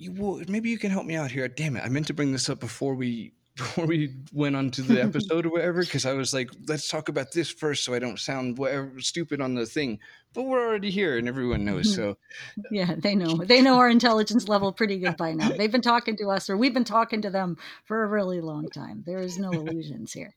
You 0.01 0.13
will, 0.13 0.43
maybe 0.49 0.71
you 0.71 0.79
can 0.79 0.91
help 0.91 1.05
me 1.05 1.15
out 1.15 1.31
here. 1.31 1.47
Damn 1.47 1.77
it, 1.77 1.85
I 1.85 1.89
meant 1.89 2.07
to 2.07 2.15
bring 2.15 2.33
this 2.33 2.49
up 2.49 2.59
before 2.59 2.95
we 2.95 3.35
before 3.57 3.85
we 3.85 4.15
went 4.33 4.57
on 4.57 4.71
to 4.71 4.83
the 4.83 5.03
episode 5.03 5.45
or 5.45 5.51
whatever 5.51 5.83
because 5.83 6.07
I 6.07 6.15
was 6.15 6.33
like, 6.33 6.51
let's 6.67 6.89
talk 6.89 7.11
about 7.11 7.33
this 7.33 7.51
first 7.51 7.85
so 7.85 7.93
I 7.93 7.99
don't 7.99 8.19
sound 8.19 8.57
whatever 8.57 8.99
stupid 9.01 9.43
on 9.43 9.55
the 9.55 9.67
thing. 9.67 9.99
But 10.33 10.45
we're 10.45 10.67
already 10.67 10.91
here 10.91 11.19
and 11.19 11.29
everyone 11.29 11.67
knows. 11.67 11.95
So 11.95 12.17
Yeah, 12.71 12.95
they 12.97 13.15
know. 13.15 13.37
They 13.37 13.61
know 13.61 13.77
our 13.77 13.91
intelligence 13.91 14.49
level 14.49 14.73
pretty 14.73 14.99
good 14.99 15.19
by 15.19 15.35
now. 15.35 15.51
They've 15.51 15.71
been 15.71 15.83
talking 15.83 16.17
to 16.17 16.31
us, 16.31 16.49
or 16.49 16.57
we've 16.57 16.73
been 16.73 16.85
talking 16.85 17.21
to 17.23 17.31
them 17.31 17.59
for 17.85 18.03
a 18.03 18.07
really 18.07 18.41
long 18.41 18.71
time. 18.71 19.03
There 19.05 19.19
is 19.19 19.39
no 19.39 19.51
illusions 19.51 20.13
here. 20.13 20.35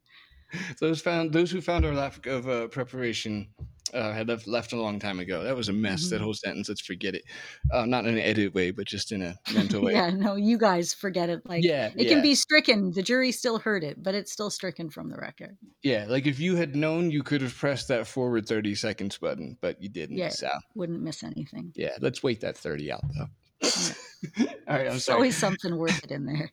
those 0.81 0.99
found 0.99 1.31
those 1.31 1.51
who 1.51 1.61
found 1.61 1.85
our 1.85 1.93
lack 1.93 2.25
of 2.25 2.49
uh, 2.49 2.67
preparation 2.67 3.47
uh, 3.93 4.11
had 4.13 4.27
left, 4.27 4.47
left 4.47 4.73
a 4.73 4.75
long 4.81 4.99
time 4.99 5.19
ago. 5.19 5.43
That 5.43 5.55
was 5.55 5.69
a 5.69 5.73
mess. 5.73 6.09
That 6.09 6.19
Mhm. 6.19 6.23
whole 6.23 6.33
sentence. 6.33 6.69
Let's 6.69 6.81
forget 6.81 7.15
it. 7.15 7.23
Uh, 7.71 7.85
not 7.85 8.05
in 8.05 8.13
an 8.15 8.19
edit 8.19 8.53
way, 8.53 8.71
but 8.71 8.85
just 8.87 9.11
in 9.11 9.21
a 9.21 9.35
mental 9.53 9.81
way. 9.83 9.93
Yeah, 9.93 10.09
no, 10.09 10.35
you 10.35 10.57
guys 10.57 10.93
forget 10.93 11.29
it. 11.29 11.41
Like 11.45 11.63
yeah, 11.63 11.91
it 11.95 12.07
yeah. 12.07 12.09
can 12.09 12.21
be 12.21 12.35
stricken. 12.35 12.91
The 12.91 13.03
jury 13.03 13.31
still 13.31 13.59
heard 13.59 13.83
it, 13.83 14.01
but 14.01 14.15
it's 14.15 14.31
still 14.31 14.49
stricken 14.49 14.89
from 14.89 15.09
the 15.09 15.17
record. 15.17 15.57
Yeah, 15.83 16.05
like 16.07 16.25
if 16.27 16.39
you 16.39 16.55
had 16.55 16.75
known, 16.75 17.11
you 17.11 17.23
could 17.23 17.41
have 17.41 17.55
pressed 17.55 17.87
that 17.89 18.07
forward 18.07 18.47
30 18.47 18.75
seconds 18.75 19.17
button, 19.17 19.57
but 19.61 19.81
you 19.81 19.89
didn't. 19.89 20.17
Yeah. 20.17 20.29
So, 20.29 20.49
Wouldn't 20.75 21.01
miss 21.01 21.23
anything. 21.23 21.71
yeah, 21.75 21.95
let's 22.01 22.23
wait 22.23 22.41
that 22.41 22.57
30 22.57 22.91
out 22.91 23.03
though. 23.17 23.27
All 23.67 24.45
right, 24.67 24.81
I'm 24.81 24.85
There's 24.87 25.05
sorry. 25.05 25.15
always 25.15 25.37
something 25.37 25.77
worth 25.77 26.03
it 26.03 26.11
in 26.11 26.25
there. 26.25 26.51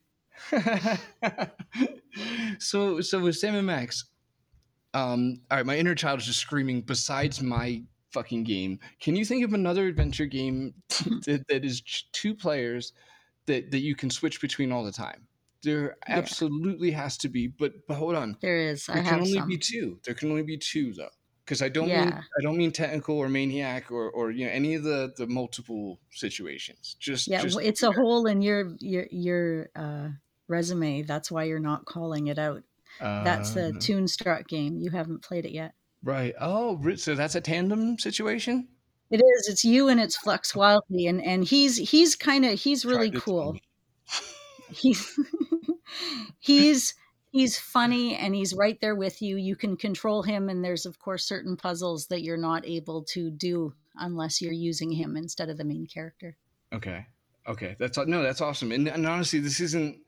so, 2.58 3.00
so 3.00 3.18
with 3.20 3.36
Sam 3.36 3.54
and 3.54 3.66
Max, 3.66 4.04
um, 4.94 5.42
all 5.50 5.58
right, 5.58 5.66
my 5.66 5.76
inner 5.76 5.94
child 5.94 6.20
is 6.20 6.26
just 6.26 6.40
screaming. 6.40 6.82
Besides 6.82 7.42
my 7.42 7.84
fucking 8.12 8.44
game, 8.44 8.80
can 9.00 9.16
you 9.16 9.24
think 9.24 9.44
of 9.44 9.52
another 9.54 9.86
adventure 9.86 10.26
game 10.26 10.74
that, 11.26 11.44
that 11.48 11.64
is 11.64 11.82
two 12.12 12.34
players 12.34 12.92
that 13.46 13.70
that 13.70 13.80
you 13.80 13.94
can 13.96 14.10
switch 14.10 14.40
between 14.40 14.72
all 14.72 14.84
the 14.84 14.92
time? 14.92 15.28
There 15.62 15.96
Yeah. 16.06 16.16
absolutely 16.16 16.90
has 16.92 17.16
to 17.18 17.28
be, 17.28 17.46
but 17.48 17.72
but 17.86 17.94
hold 17.96 18.14
on. 18.16 18.38
There 18.40 18.56
is. 18.58 18.88
I 18.88 18.94
There 18.94 19.02
can 19.02 19.18
have 19.18 19.26
only 19.26 19.40
some. 19.40 19.48
be 19.48 19.58
two. 19.58 20.00
There 20.04 20.14
can 20.14 20.30
only 20.30 20.42
be 20.42 20.58
two 20.58 20.92
though, 20.94 21.10
because 21.44 21.62
I 21.62 21.68
don't 21.68 21.92
mean 21.92 22.12
I 22.38 22.42
don't 22.42 22.56
mean 22.56 22.72
Tentacle 22.72 23.16
or 23.18 23.28
maniac 23.28 23.90
or 23.90 24.10
or 24.10 24.30
you 24.30 24.46
know 24.46 24.52
any 24.52 24.74
of 24.74 24.82
the 24.82 25.12
the 25.16 25.26
multiple 25.26 26.00
situations. 26.10 26.96
Just 26.98 27.26
Yeah, 27.26 27.38
just 27.38 27.58
it's 27.62 27.82
a 27.82 27.92
hole 27.92 28.26
in 28.26 28.42
your 28.42 28.74
your 28.80 29.06
your 29.10 29.70
uh, 29.76 30.08
resume. 30.48 31.02
That's 31.02 31.30
why 31.30 31.44
you're 31.44 31.58
not 31.60 31.84
calling 31.84 32.26
it 32.28 32.38
out. 32.38 32.64
That's 33.00 33.50
the 33.50 33.68
uh, 33.68 33.72
Toonstruck 33.72 34.46
game. 34.48 34.78
You 34.78 34.90
haven't 34.90 35.22
played 35.22 35.44
it 35.44 35.52
yet. 35.52 35.72
right. 36.02 36.34
Oh, 36.40 36.80
so 36.96 37.14
that's 37.14 37.34
a 37.34 37.40
tandem 37.40 37.98
situation. 37.98 38.68
It 39.10 39.16
is. 39.16 39.48
It's 39.48 39.64
you 39.64 39.88
and 39.88 40.00
it's 40.00 40.16
Flux 40.16 40.54
Wildly, 40.54 41.06
and 41.06 41.22
and 41.24 41.44
he's 41.44 41.76
he's 41.76 42.14
kind 42.14 42.44
of 42.44 42.58
he's 42.60 42.84
really 42.84 43.10
cool. 43.10 43.56
He's 44.72 45.18
he's 46.38 46.94
he's 47.30 47.58
funny 47.58 48.14
and 48.14 48.36
he's 48.36 48.54
right 48.54 48.80
there 48.80 48.94
with 48.94 49.20
you. 49.20 49.36
You 49.36 49.56
can 49.56 49.76
control 49.76 50.22
him, 50.22 50.48
and 50.48 50.64
there's 50.64 50.86
of 50.86 51.00
course 51.00 51.24
certain 51.24 51.56
puzzles 51.56 52.06
that 52.06 52.22
you're 52.22 52.36
not 52.36 52.64
able 52.64 53.02
to 53.06 53.32
do 53.32 53.74
unless 53.96 54.40
you're 54.40 54.52
using 54.52 54.92
him 54.92 55.16
instead 55.16 55.48
of 55.50 55.58
the 55.58 55.64
main 55.64 55.86
character. 55.86 56.36
Okay. 56.72 57.04
Okay. 57.48 57.74
That's 57.80 57.98
no. 57.98 58.22
That's 58.22 58.40
awesome. 58.40 58.70
And, 58.70 58.86
and 58.86 59.06
honestly, 59.08 59.40
this 59.40 59.58
isn't. 59.58 59.98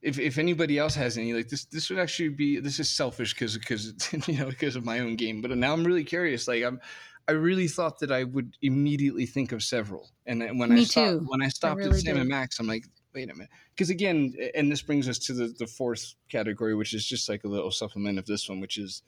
If, 0.00 0.18
if 0.18 0.38
anybody 0.38 0.78
else 0.78 0.94
has 0.94 1.18
any 1.18 1.32
like 1.32 1.48
this, 1.48 1.64
this 1.64 1.90
would 1.90 1.98
actually 1.98 2.28
be 2.28 2.60
this 2.60 2.78
is 2.78 2.88
selfish 2.88 3.34
because 3.34 3.58
because 3.58 3.92
you 4.28 4.38
know 4.38 4.46
because 4.46 4.76
of 4.76 4.84
my 4.84 5.00
own 5.00 5.16
game. 5.16 5.42
But 5.42 5.50
now 5.56 5.72
I'm 5.72 5.84
really 5.84 6.04
curious. 6.04 6.46
Like 6.46 6.62
I'm, 6.62 6.80
I 7.28 7.32
really 7.32 7.68
thought 7.68 7.98
that 7.98 8.10
I 8.10 8.24
would 8.24 8.56
immediately 8.62 9.26
think 9.26 9.52
of 9.52 9.62
several. 9.62 10.10
And 10.26 10.40
then 10.40 10.56
when 10.56 10.72
I 10.72 10.84
stopped, 10.84 11.10
too. 11.10 11.26
when 11.26 11.42
I 11.42 11.48
stopped 11.48 11.76
really 11.76 11.98
at 11.98 12.00
Sam 12.00 12.16
and. 12.16 12.28
Max, 12.28 12.58
I'm 12.58 12.66
like, 12.66 12.84
wait 13.14 13.30
a 13.30 13.34
minute. 13.34 13.50
Because 13.74 13.90
again, 13.90 14.34
and 14.54 14.72
this 14.72 14.82
brings 14.82 15.08
us 15.08 15.18
to 15.20 15.34
the 15.34 15.54
the 15.58 15.66
fourth 15.66 16.14
category, 16.30 16.74
which 16.74 16.94
is 16.94 17.04
just 17.04 17.28
like 17.28 17.44
a 17.44 17.48
little 17.48 17.70
supplement 17.70 18.18
of 18.18 18.26
this 18.26 18.48
one, 18.48 18.60
which 18.60 18.78
is, 18.78 19.02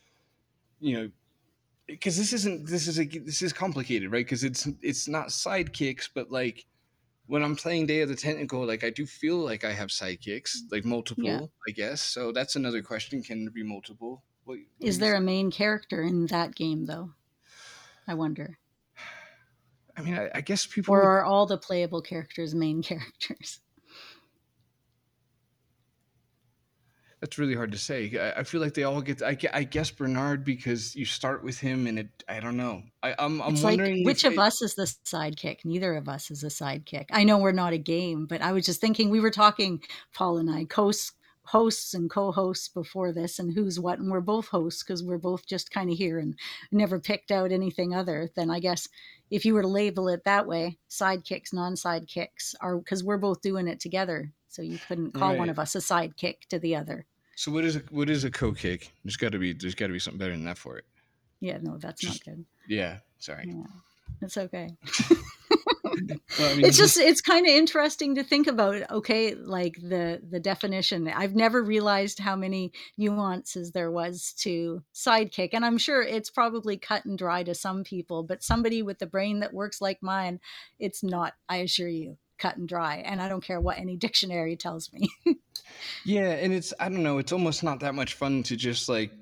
you 0.80 0.97
know, 0.97 1.11
because 1.87 2.16
this 2.16 2.32
isn't 2.32 2.68
this 2.68 2.87
is 2.87 2.99
a 2.99 3.04
this 3.04 3.42
is 3.42 3.52
complicated, 3.52 4.12
right? 4.12 4.25
Because 4.25 4.44
it's 4.44 4.68
it's 4.82 5.09
not 5.09 5.28
sidekicks, 5.28 6.09
but 6.14 6.30
like 6.30 6.66
when 7.30 7.44
I'm 7.44 7.54
playing 7.54 7.87
Day 7.87 8.00
of 8.00 8.08
the 8.08 8.16
Tentacle, 8.16 8.66
like 8.66 8.82
I 8.82 8.90
do 8.90 9.06
feel 9.06 9.37
like 9.37 9.62
I 9.62 9.72
have 9.72 9.90
sidekicks, 9.90 10.56
mm. 10.56 10.72
like 10.72 10.84
multiple, 10.84 11.52
I 11.66 11.70
guess. 11.70 12.02
So 12.02 12.32
that's 12.32 12.56
another 12.56 12.82
question: 12.82 13.22
Can 13.22 13.44
there 13.44 13.52
be 13.52 13.62
multiple? 13.62 14.25
What, 14.44 14.58
what 14.78 14.88
Is 14.88 14.99
there 14.99 15.14
a 15.14 15.20
main 15.20 15.52
character 15.52 16.02
in 16.02 16.26
that 16.26 16.56
game 16.56 16.87
though? 16.87 17.12
I 18.08 18.14
wonder. 18.14 18.58
I 19.96 20.02
mean, 20.02 20.18
I, 20.18 20.30
I 20.34 20.40
guess 20.40 20.66
people. 20.66 20.92
Or 20.92 21.02
are 21.02 21.25
all 21.25 21.46
the 21.46 21.56
playable 21.56 22.02
characters 22.02 22.52
main 22.52 22.82
characters? 22.90 23.60
That's 27.20 27.38
really 27.38 27.54
hard 27.54 27.72
to 27.72 27.78
say. 27.78 28.16
I, 28.18 28.40
I 28.40 28.42
feel 28.44 28.60
like 28.60 28.74
they 28.74 28.84
all 28.84 29.00
get. 29.00 29.22
I, 29.22 29.36
I 29.52 29.64
guess 29.64 29.90
Bernard 29.90 30.44
because 30.44 30.96
you 30.96 31.04
start 31.04 31.44
with 31.44 31.58
him, 31.58 31.86
and 31.86 31.98
it. 31.98 32.24
I 32.28 32.40
don't 32.40 32.56
know. 32.56 32.82
I, 33.02 33.14
I'm. 33.18 33.40
I'm 33.42 33.52
it's 33.54 33.62
like 33.62 33.78
wondering 33.78 34.04
which 34.04 34.24
of 34.24 34.34
it- 34.34 34.38
us 34.38 34.62
is 34.62 34.74
the 34.74 34.84
sidekick? 35.04 35.64
Neither 35.64 35.94
of 35.94 36.08
us 36.08 36.30
is 36.30 36.42
a 36.44 36.48
sidekick. 36.48 37.06
I 37.12 37.24
know 37.24 37.38
we're 37.38 37.52
not 37.52 37.72
a 37.72 37.78
game, 37.78 38.26
but 38.26 38.40
I 38.42 38.52
was 38.52 38.64
just 38.66 38.80
thinking 38.80 39.10
we 39.10 39.20
were 39.20 39.30
talking, 39.30 39.82
Paul 40.14 40.38
and 40.38 40.50
I, 40.50 40.66
hosts, 40.72 41.12
hosts 41.44 41.94
and 41.94 42.08
co-hosts 42.08 42.68
before 42.68 43.12
this, 43.12 43.38
and 43.38 43.52
who's 43.52 43.78
what, 43.78 43.98
and 43.98 44.10
we're 44.10 44.20
both 44.20 44.48
hosts 44.48 44.82
because 44.82 45.02
we're 45.02 45.18
both 45.18 45.46
just 45.46 45.70
kind 45.70 45.90
of 45.90 45.98
here 45.98 46.18
and 46.18 46.34
never 46.72 46.98
picked 47.00 47.30
out 47.30 47.52
anything 47.52 47.94
other 47.94 48.30
than 48.34 48.50
I 48.50 48.60
guess 48.60 48.88
if 49.30 49.44
you 49.44 49.54
were 49.54 49.62
to 49.62 49.68
label 49.68 50.08
it 50.08 50.24
that 50.24 50.46
way, 50.46 50.78
sidekicks, 50.88 51.52
non-sidekicks 51.52 52.54
are 52.60 52.78
because 52.78 53.04
we're 53.04 53.18
both 53.18 53.42
doing 53.42 53.68
it 53.68 53.78
together. 53.78 54.32
So 54.48 54.62
you 54.62 54.78
couldn't 54.88 55.12
call 55.14 55.36
one 55.36 55.48
of 55.48 55.60
us 55.60 55.76
a 55.76 55.78
sidekick 55.78 56.40
to 56.48 56.58
the 56.58 56.74
other. 56.74 57.06
So 57.40 57.50
what 57.50 57.64
is 57.64 57.76
a 57.76 57.78
what 57.88 58.11
is 58.11 58.25
a 58.25 58.30
co-kick? 58.30 58.92
There's 59.02 59.16
got 59.16 59.32
to 59.32 59.38
be 59.38 59.54
there's 59.54 59.75
got 59.75 59.87
to 59.87 59.94
be 59.94 59.99
something 59.99 60.18
better 60.18 60.32
than 60.32 60.44
that 60.44 60.59
for 60.59 60.76
it. 60.76 60.85
Yeah, 61.40 61.56
no, 61.62 61.78
that's 61.78 62.02
Just- 62.02 62.26
not 62.26 62.37
good. 62.37 62.44
Yeah. 62.68 62.99
Sorry. 63.18 63.47
Yeah, 63.47 63.64
it's 64.20 64.37
okay. 64.37 64.76
Well, 66.38 66.52
I 66.52 66.54
mean, 66.54 66.64
it's 66.64 66.78
just 66.78 66.99
it's 66.99 67.20
kind 67.20 67.47
of 67.47 67.50
interesting 67.50 68.14
to 68.14 68.23
think 68.23 68.47
about 68.47 68.90
okay 68.90 69.35
like 69.35 69.75
the 69.82 70.23
the 70.30 70.38
definition 70.38 71.09
i've 71.09 71.35
never 71.35 71.62
realized 71.62 72.20
how 72.20 72.37
many 72.37 72.73
nuances 72.97 73.73
there 73.73 73.90
was 73.90 74.32
to 74.38 74.82
sidekick 74.94 75.50
and 75.52 75.64
i'm 75.64 75.76
sure 75.76 76.00
it's 76.00 76.30
probably 76.30 76.78
cut 76.78 77.04
and 77.04 77.18
dry 77.18 77.42
to 77.42 77.54
some 77.54 77.82
people 77.82 78.23
but 78.23 78.44
somebody 78.44 78.82
with 78.82 79.00
the 79.00 79.06
brain 79.06 79.40
that 79.40 79.52
works 79.52 79.80
like 79.80 79.99
mine 80.00 80.40
it's 80.78 81.02
not 81.02 81.35
i 81.49 81.56
assure 81.56 81.88
you 81.88 82.16
cut 82.38 82.56
and 82.56 82.68
dry 82.68 82.99
and 82.99 83.20
i 83.20 83.28
don't 83.28 83.44
care 83.44 83.61
what 83.61 83.78
any 83.78 83.97
dictionary 84.06 84.56
tells 84.56 84.92
me 84.92 85.11
Yeah, 86.05 86.31
and 86.31 86.52
it's 86.52 86.73
I 86.79 86.88
don't 86.88 87.02
know, 87.02 87.19
it's 87.19 87.33
almost 87.33 87.62
not 87.62 87.81
that 87.81 87.95
much 87.95 88.14
fun 88.14 88.43
to 88.45 88.57
just 88.57 88.88
like 88.88 89.12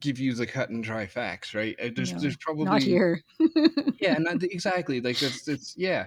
give 0.00 0.18
you 0.18 0.34
the 0.34 0.46
cut 0.46 0.68
and 0.70 0.84
dry 0.84 1.06
facts, 1.06 1.54
right? 1.54 1.74
Uh, 1.82 1.88
There's 1.94 2.12
No, 2.12 2.20
there's 2.20 2.36
probably 2.36 2.64
not 2.64 2.82
here 2.82 3.22
yeah, 4.00 4.18
not 4.18 4.42
exactly 4.42 5.00
like 5.00 5.18
that's 5.18 5.48
it's 5.48 5.74
yeah, 5.76 6.06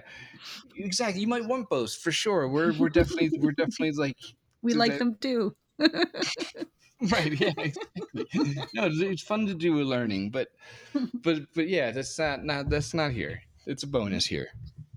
exactly. 0.76 1.20
You 1.20 1.28
might 1.28 1.44
want 1.44 1.68
both 1.68 1.94
for 1.94 2.12
sure. 2.12 2.48
We're 2.48 2.72
we're 2.72 2.88
definitely 2.88 3.38
we're 3.38 3.52
definitely 3.52 3.92
like 3.92 4.16
we 4.62 4.74
like 4.74 4.92
that- 4.92 4.98
them 4.98 5.16
too 5.20 5.54
right 7.10 7.40
yeah 7.40 7.52
exactly. 7.56 8.26
no 8.74 8.84
it's, 8.84 9.00
it's 9.00 9.22
fun 9.22 9.46
to 9.46 9.54
do 9.54 9.80
a 9.80 9.84
learning 9.84 10.28
but 10.28 10.48
but 11.22 11.38
but 11.54 11.66
yeah 11.66 11.90
that's 11.90 12.18
not 12.18 12.44
not 12.44 12.68
that's 12.68 12.92
not 12.92 13.10
here 13.12 13.40
it's 13.64 13.82
a 13.82 13.86
bonus 13.86 14.26
here 14.26 14.48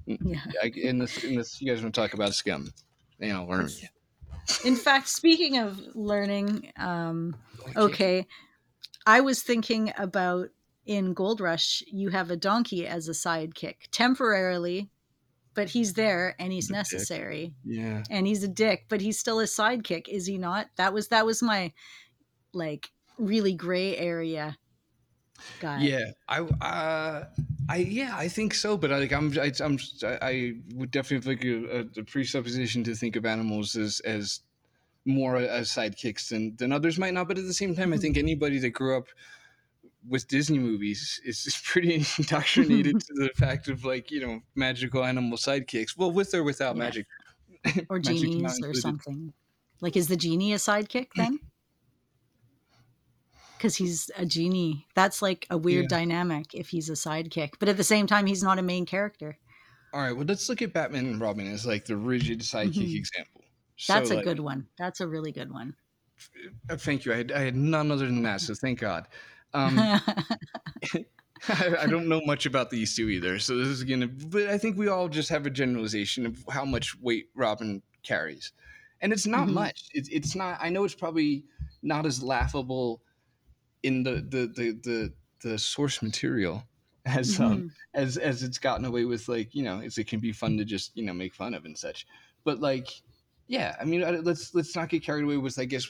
yeah 0.06 0.42
I, 0.62 0.70
in 0.76 1.00
this 1.00 1.24
in 1.24 1.36
this 1.36 1.62
you 1.62 1.72
guys 1.72 1.82
want 1.82 1.96
to 1.96 2.02
talk 2.02 2.14
about 2.14 2.34
scum 2.34 2.74
you 3.20 3.32
know 3.32 3.46
learn 3.46 3.70
in 4.66 4.76
fact 4.76 5.08
speaking 5.08 5.58
of 5.58 5.80
learning 5.96 6.72
um 6.78 7.36
Okay. 7.76 8.28
I 9.06 9.22
was 9.22 9.42
thinking 9.44 9.94
about 9.98 10.50
in 10.86 11.14
Gold 11.14 11.42
Rush, 11.42 11.84
you 11.88 12.10
have 12.10 12.30
a 12.32 12.36
donkey 12.38 12.86
as 12.88 13.08
a 13.08 13.12
sidekick 13.14 13.76
temporarily, 13.92 14.90
but 15.56 15.70
he's 15.70 15.94
there 15.94 16.36
and 16.40 16.52
he's 16.54 16.68
He's 16.68 16.72
a 16.72 16.74
dick. 16.74 16.78
necessary 16.78 17.54
yeah 17.64 18.04
and 18.10 18.28
he's 18.28 18.44
a 18.44 18.48
dick, 18.48 18.86
but 18.90 19.02
he's 19.02 19.20
still 19.20 19.40
a 19.40 19.46
sidekick, 19.46 20.08
is 20.08 20.26
he 20.26 20.38
not? 20.38 20.68
That 20.78 20.94
was 20.94 21.08
that 21.10 21.26
was 21.26 21.42
my 21.42 21.74
like 22.54 22.90
really 23.18 23.54
gray 23.54 23.98
area 23.98 24.58
guy. 25.60 25.80
yeah 25.82 26.06
i 26.28 26.40
uh 26.42 27.26
i 27.70 27.78
yeah 27.78 28.16
i 28.18 28.28
think 28.28 28.54
so 28.54 28.78
but 28.78 28.92
I, 28.92 29.00
like 29.00 29.12
i'm 29.12 29.32
I, 29.40 29.52
i'm 29.62 29.78
i 30.04 30.54
would 30.76 30.92
definitely 30.92 31.36
like 31.36 31.44
a, 31.46 32.00
a 32.00 32.04
presupposition 32.04 32.84
to 32.86 32.96
think 32.96 33.16
of 33.16 33.26
animals 33.26 33.76
as 33.76 34.00
as 34.02 34.42
more 35.06 35.38
as 35.38 35.70
sidekicks 35.70 36.30
than 36.30 36.56
than 36.58 36.72
others 36.72 36.98
might 37.00 37.14
not 37.14 37.28
but 37.28 37.38
at 37.38 37.46
the 37.46 37.54
same 37.54 37.76
time 37.76 37.94
i 37.94 37.98
think 37.98 38.18
anybody 38.18 38.60
that 38.60 38.72
grew 38.72 38.98
up 38.98 39.08
with 40.08 40.28
disney 40.28 40.60
movies 40.60 41.22
is, 41.24 41.46
is 41.46 41.62
pretty 41.64 41.96
indoctrinated 42.20 43.00
to 43.08 43.14
the 43.16 43.30
fact 43.36 43.68
of 43.70 43.86
like 43.86 44.12
you 44.12 44.20
know 44.20 44.42
magical 44.56 45.04
animal 45.04 45.38
sidekicks 45.38 45.98
well 45.98 46.12
with 46.12 46.34
or 46.34 46.44
without 46.44 46.76
Yeah. 46.76 46.84
magic 46.84 47.08
Or 47.90 48.00
Magic 48.04 48.30
genies 48.30 48.60
or 48.62 48.74
something. 48.74 49.34
Like 49.80 49.96
is 49.96 50.08
the 50.08 50.18
genie 50.18 50.54
a 50.54 50.58
sidekick 50.58 51.08
then? 51.16 51.40
Because 53.64 53.78
he's 53.78 54.12
a 54.18 54.26
genie. 54.26 54.86
That's 54.94 55.22
like 55.22 55.48
a 55.50 55.58
weird 55.58 55.84
Yeah. 55.84 56.00
dynamic 56.00 56.54
if 56.54 56.68
he's 56.68 56.90
a 56.90 56.94
sidekick. 56.94 57.54
But 57.60 57.70
at 57.70 57.78
the 57.78 57.84
same 57.86 58.08
time, 58.08 58.26
he's 58.26 58.44
not 58.44 58.60
a 58.60 58.62
main 58.62 58.86
character. 58.86 59.38
All 59.94 60.02
right, 60.02 60.12
well, 60.12 60.26
let's 60.26 60.50
look 60.50 60.62
at 60.62 60.74
Batman 60.74 61.06
and 61.06 61.22
Robin 61.22 61.48
as 61.48 61.66
like 61.66 61.86
the 61.86 61.96
rigid 61.96 62.42
sidekick 62.42 62.74
Mhm. 62.74 62.98
example. 62.98 63.46
That's 63.88 64.10
So, 64.10 64.16
a 64.16 64.18
like, 64.18 64.26
good 64.26 64.42
one. 64.42 64.68
That's 64.78 65.00
a 65.00 65.08
really 65.08 65.32
good 65.32 65.50
one. 65.50 65.78
Thank 66.72 67.06
you. 67.06 67.14
I 67.14 67.16
had, 67.16 67.32
I 67.32 67.40
had 67.40 67.56
none 67.56 67.90
other 67.90 68.06
than 68.06 68.22
that, 68.24 68.42
so 68.42 68.54
thank 68.54 68.80
God. 68.80 69.08
Um, 69.54 69.78
I, 71.48 71.76
I 71.80 71.88
don't 71.88 72.10
know 72.10 72.20
much 72.26 72.46
about 72.46 72.70
these 72.70 72.94
two 72.94 73.08
either, 73.08 73.40
so 73.40 73.56
this 73.56 73.70
is 73.70 73.86
gonna. 73.86 74.08
But 74.10 74.50
I 74.50 74.58
think 74.58 74.78
we 74.78 74.90
all 74.90 75.08
just 75.08 75.30
have 75.30 75.46
a 75.46 75.50
generalization 75.50 76.26
of 76.26 76.44
how 76.50 76.66
much 76.66 77.00
weight 77.00 77.30
Robin 77.34 77.82
carries, 78.04 78.52
and 79.00 79.14
it's 79.14 79.26
not 79.26 79.48
Mhm. 79.48 79.54
much. 79.54 79.86
It's 79.94 80.10
it's 80.10 80.36
not. 80.36 80.58
I 80.62 80.68
know 80.68 80.84
it's 80.84 80.96
probably 80.96 81.46
not 81.82 82.06
as 82.06 82.22
laughable 82.22 83.03
in 83.84 84.04
the 84.04 84.16
the 84.16 84.48
the 84.48 84.72
the, 84.84 85.14
the 85.42 85.58
source 85.60 86.02
material 86.02 86.64
as 87.06 87.40
um 87.40 87.64
Mhm. 87.64 87.72
as 87.94 88.18
as 88.18 88.44
it's 88.44 88.58
gotten 88.60 88.86
away 88.86 89.06
with 89.06 89.28
like 89.28 89.54
you 89.54 89.64
know 89.64 89.80
as 89.82 89.98
it 89.98 90.08
can 90.08 90.20
be 90.20 90.32
fun 90.32 90.58
to 90.58 90.66
just 90.66 90.96
you 90.96 91.04
know 91.06 91.14
make 91.14 91.34
fun 91.36 91.54
of 91.54 91.66
and 91.66 91.78
such 91.78 92.08
but 92.46 92.60
like 92.62 92.88
yeah 93.48 93.76
i 93.80 93.84
mean 93.84 94.02
let's 94.24 94.56
let's 94.56 94.74
not 94.76 94.88
get 94.88 95.04
carried 95.04 95.26
away 95.26 95.36
with 95.38 95.60
i 95.60 95.66
guess 95.66 95.86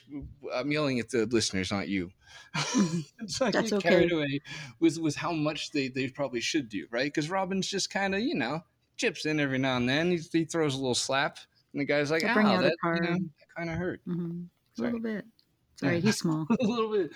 i'm 0.55 0.71
yelling 0.71 0.99
at 0.99 1.09
the 1.11 1.25
listeners 1.27 1.71
not 1.71 1.87
you 1.87 2.11
Mhm. 2.55 3.05
let's 3.21 3.39
not 3.39 3.53
That's 3.53 3.69
get 3.69 3.81
carried 3.81 4.11
away 4.11 4.41
with 4.79 4.97
with 4.97 5.15
how 5.15 5.31
much 5.31 5.71
they 5.71 5.87
they 5.87 6.09
probably 6.09 6.41
should 6.41 6.67
do 6.67 6.87
right 6.89 7.05
because 7.05 7.29
robin's 7.29 7.67
just 7.67 7.91
kind 7.91 8.15
of 8.15 8.21
you 8.21 8.33
know 8.35 8.63
chips 8.97 9.25
in 9.25 9.39
every 9.39 9.59
now 9.59 9.77
and 9.77 9.87
then 9.87 10.09
he, 10.11 10.17
he 10.17 10.45
throws 10.45 10.73
a 10.73 10.77
little 10.77 10.95
slap 10.95 11.37
and 11.73 11.81
the 11.81 11.85
guy's 11.85 12.09
like 12.11 12.23
oh 12.23 12.27
that, 12.27 12.75
you 12.83 13.01
know, 13.01 13.13
that 13.13 13.29
kind 13.55 13.69
of 13.69 13.77
hurt 13.77 14.01
Mhm. 14.07 14.47
A 14.79 14.81
little 14.81 14.99
bit. 14.99 15.25
Sorry, 15.75 15.95
Yeah. 15.95 16.01
he's 16.01 16.17
small. 16.17 16.47
a 16.49 16.63
little 16.65 16.91
bit 16.91 17.11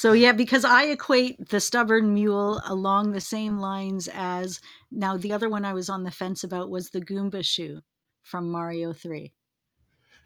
So 0.00 0.14
yeah, 0.14 0.32
because 0.32 0.64
I 0.64 0.84
equate 0.84 1.50
the 1.50 1.60
stubborn 1.60 2.14
mule 2.14 2.62
along 2.66 3.12
the 3.12 3.20
same 3.20 3.58
lines 3.58 4.08
as 4.14 4.58
now 4.90 5.18
the 5.18 5.30
other 5.30 5.50
one 5.50 5.66
I 5.66 5.74
was 5.74 5.90
on 5.90 6.04
the 6.04 6.10
fence 6.10 6.42
about 6.42 6.70
was 6.70 6.88
the 6.88 7.02
Goomba 7.02 7.44
shoe 7.44 7.82
from 8.22 8.50
Mario 8.50 8.94
3. 8.94 9.30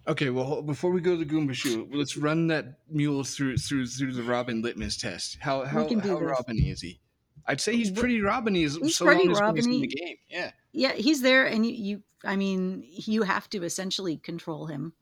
Okay, 0.06 0.30
well, 0.30 0.62
before 0.62 0.92
we 0.92 1.00
go 1.00 1.18
to 1.18 1.24
the 1.24 1.28
Goomba 1.28 1.54
shoe, 1.54 1.88
let's 1.92 2.16
run 2.16 2.46
that 2.46 2.78
mule 2.88 3.24
through 3.24 3.56
through 3.56 3.88
through 3.88 4.12
the 4.12 4.22
Robin 4.22 4.62
litmus 4.62 4.96
test. 4.96 5.38
How 5.40 5.64
how 5.64 5.88
how. 5.88 6.18
Robin 6.20 6.56
is 6.56 6.80
he? 6.80 7.00
I'd 7.44 7.60
say 7.60 7.74
he's 7.74 7.90
pretty 7.90 8.20
Robin-y 8.20 8.60
He's 8.60 8.96
so 8.96 9.06
pretty 9.06 9.26
long 9.26 9.58
as 9.58 9.66
he's 9.66 9.74
in 9.74 9.80
the 9.80 9.88
game. 9.88 10.16
Yeah, 10.28 10.50
Yeah, 10.70 10.92
he's 10.92 11.20
there 11.20 11.46
and 11.46 11.66
you, 11.66 11.72
you 11.72 12.02
I 12.22 12.36
mean, 12.36 12.84
you 12.88 13.22
have 13.24 13.50
to 13.50 13.64
essentially 13.64 14.18
control 14.18 14.66
him. 14.66 14.92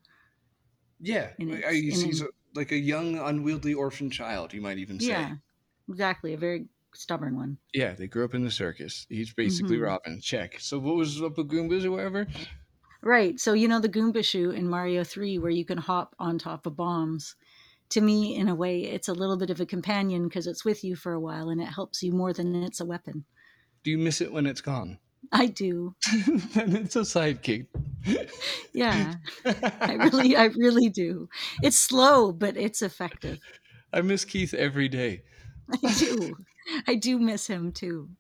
yeah. 0.99 1.33
And 1.39 1.53
I- 1.53 1.57
uh, 1.57 1.59
it's- 1.59 1.67
uh, 1.67 1.73
he's, 1.73 2.03
he's 2.03 2.23
a, 2.23 2.29
like 2.55 2.73
a 2.73 2.77
young, 2.77 3.19
unwieldy 3.19 3.75
orphan 3.75 4.11
child. 4.11 4.53
You 4.53 4.61
might 4.61 4.79
even 4.79 4.99
say. 5.01 5.09
Yeah. 5.09 5.35
Exactly, 5.89 6.33
a 6.35 6.39
very 6.39 6.67
stubborn 6.95 7.37
one. 7.37 7.59
Yeah, 7.75 7.93
they 7.95 8.07
grew 8.07 8.25
up 8.25 8.35
in 8.35 8.45
the 8.45 8.51
circus. 8.51 9.07
He's 9.09 9.33
basically 9.33 9.79
Mhm. 9.79 9.85
Robin. 9.87 10.21
Check. 10.21 10.61
So 10.61 10.79
what 10.79 10.97
was 10.97 11.21
up 11.23 11.39
with 11.39 11.49
Goombas 11.49 11.85
or 11.85 11.91
whatever? 11.91 12.27
Right. 13.03 13.41
So 13.41 13.53
you 13.53 13.67
know 13.67 13.81
the 13.81 13.89
Goomba 13.89 14.25
shoe 14.25 14.51
in 14.51 14.69
Mario 14.69 15.03
3 15.03 15.39
where 15.39 15.51
you 15.51 15.65
can 15.65 15.79
hop 15.79 16.15
on 16.19 16.39
top 16.39 16.67
of 16.67 16.77
bombs. 16.77 17.35
To 17.91 18.01
me, 18.01 18.37
in 18.37 18.49
a 18.49 18.55
way, 18.55 18.85
it's 18.85 19.09
a 19.09 19.13
little 19.13 19.37
bit 19.37 19.51
of 19.51 19.61
a 19.61 19.67
companion 19.67 20.29
because 20.29 20.47
it's 20.47 20.65
with 20.65 20.85
you 20.85 20.95
for 20.97 21.13
a 21.13 21.21
while 21.21 21.49
and 21.51 21.61
it 21.61 21.67
helps 21.67 22.03
you 22.03 22.13
more 22.13 22.33
than 22.33 22.55
it's 22.55 22.81
a 22.81 22.87
weapon. 22.87 23.25
Do 23.83 23.91
you 23.91 23.99
miss 23.99 24.21
it 24.21 24.33
when 24.33 24.47
it's 24.47 24.61
gone? 24.61 24.99
I 25.33 25.47
do. 25.47 25.95
then 26.55 26.77
it's 26.77 26.97
a 26.97 27.01
sidekick. 27.01 27.67
Yeah. 28.73 29.15
I 29.81 29.95
really 29.95 30.37
I 30.37 30.45
really 30.47 30.91
do. 30.91 31.29
It's 31.63 31.79
slow, 31.79 32.33
but 32.33 32.57
it's 32.57 32.83
effective. 32.83 33.39
I 33.93 34.03
miss 34.03 34.25
Keith 34.25 34.55
every 34.55 34.89
day. 34.89 35.23
I 35.85 35.95
do. 35.95 36.37
I 36.87 36.95
do 36.95 37.19
miss 37.19 37.47
him 37.47 37.73
too. 37.73 38.11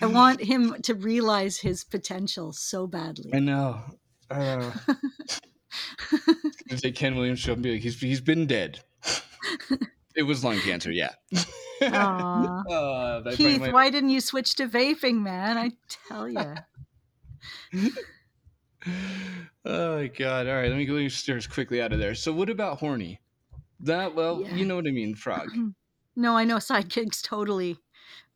I 0.00 0.06
want 0.06 0.40
him 0.40 0.80
to 0.82 0.94
realize 0.94 1.58
his 1.58 1.84
potential 1.84 2.52
so 2.52 2.86
badly. 2.86 3.30
I 3.34 3.40
know. 3.40 3.80
Uh, 4.30 4.72
say 6.76 6.92
Ken 6.92 7.14
Williams 7.14 7.40
show 7.40 7.52
and 7.52 7.62
be 7.62 7.72
like, 7.72 7.82
he's 7.82 8.00
he's 8.00 8.20
been 8.20 8.46
dead. 8.46 8.80
it 10.14 10.22
was 10.22 10.42
lung 10.42 10.58
cancer, 10.60 10.90
yeah. 10.90 11.10
Uh, 11.80 13.22
Keith, 13.32 13.72
why 13.72 13.90
didn't 13.90 14.10
you 14.10 14.20
switch 14.20 14.54
to 14.56 14.66
vaping, 14.68 15.22
man? 15.22 15.56
I 15.58 15.72
tell 16.08 16.28
you. 16.28 16.54
Oh 19.64 19.96
my 19.98 20.06
god! 20.06 20.46
All 20.46 20.54
right, 20.54 20.68
let 20.68 20.76
me 20.76 20.86
go 20.86 20.96
upstairs 20.96 21.46
quickly 21.48 21.82
out 21.82 21.92
of 21.92 21.98
there. 21.98 22.14
So, 22.14 22.32
what 22.32 22.48
about 22.48 22.78
horny? 22.78 23.20
That 23.80 24.14
well, 24.14 24.42
Yeah. 24.42 24.54
you 24.54 24.64
know 24.64 24.76
what 24.76 24.86
I 24.86 24.92
mean, 24.92 25.14
frog. 25.14 25.50
No, 26.18 26.34
I 26.34 26.44
know 26.44 26.56
sidekicks 26.56 27.20
totally 27.22 27.76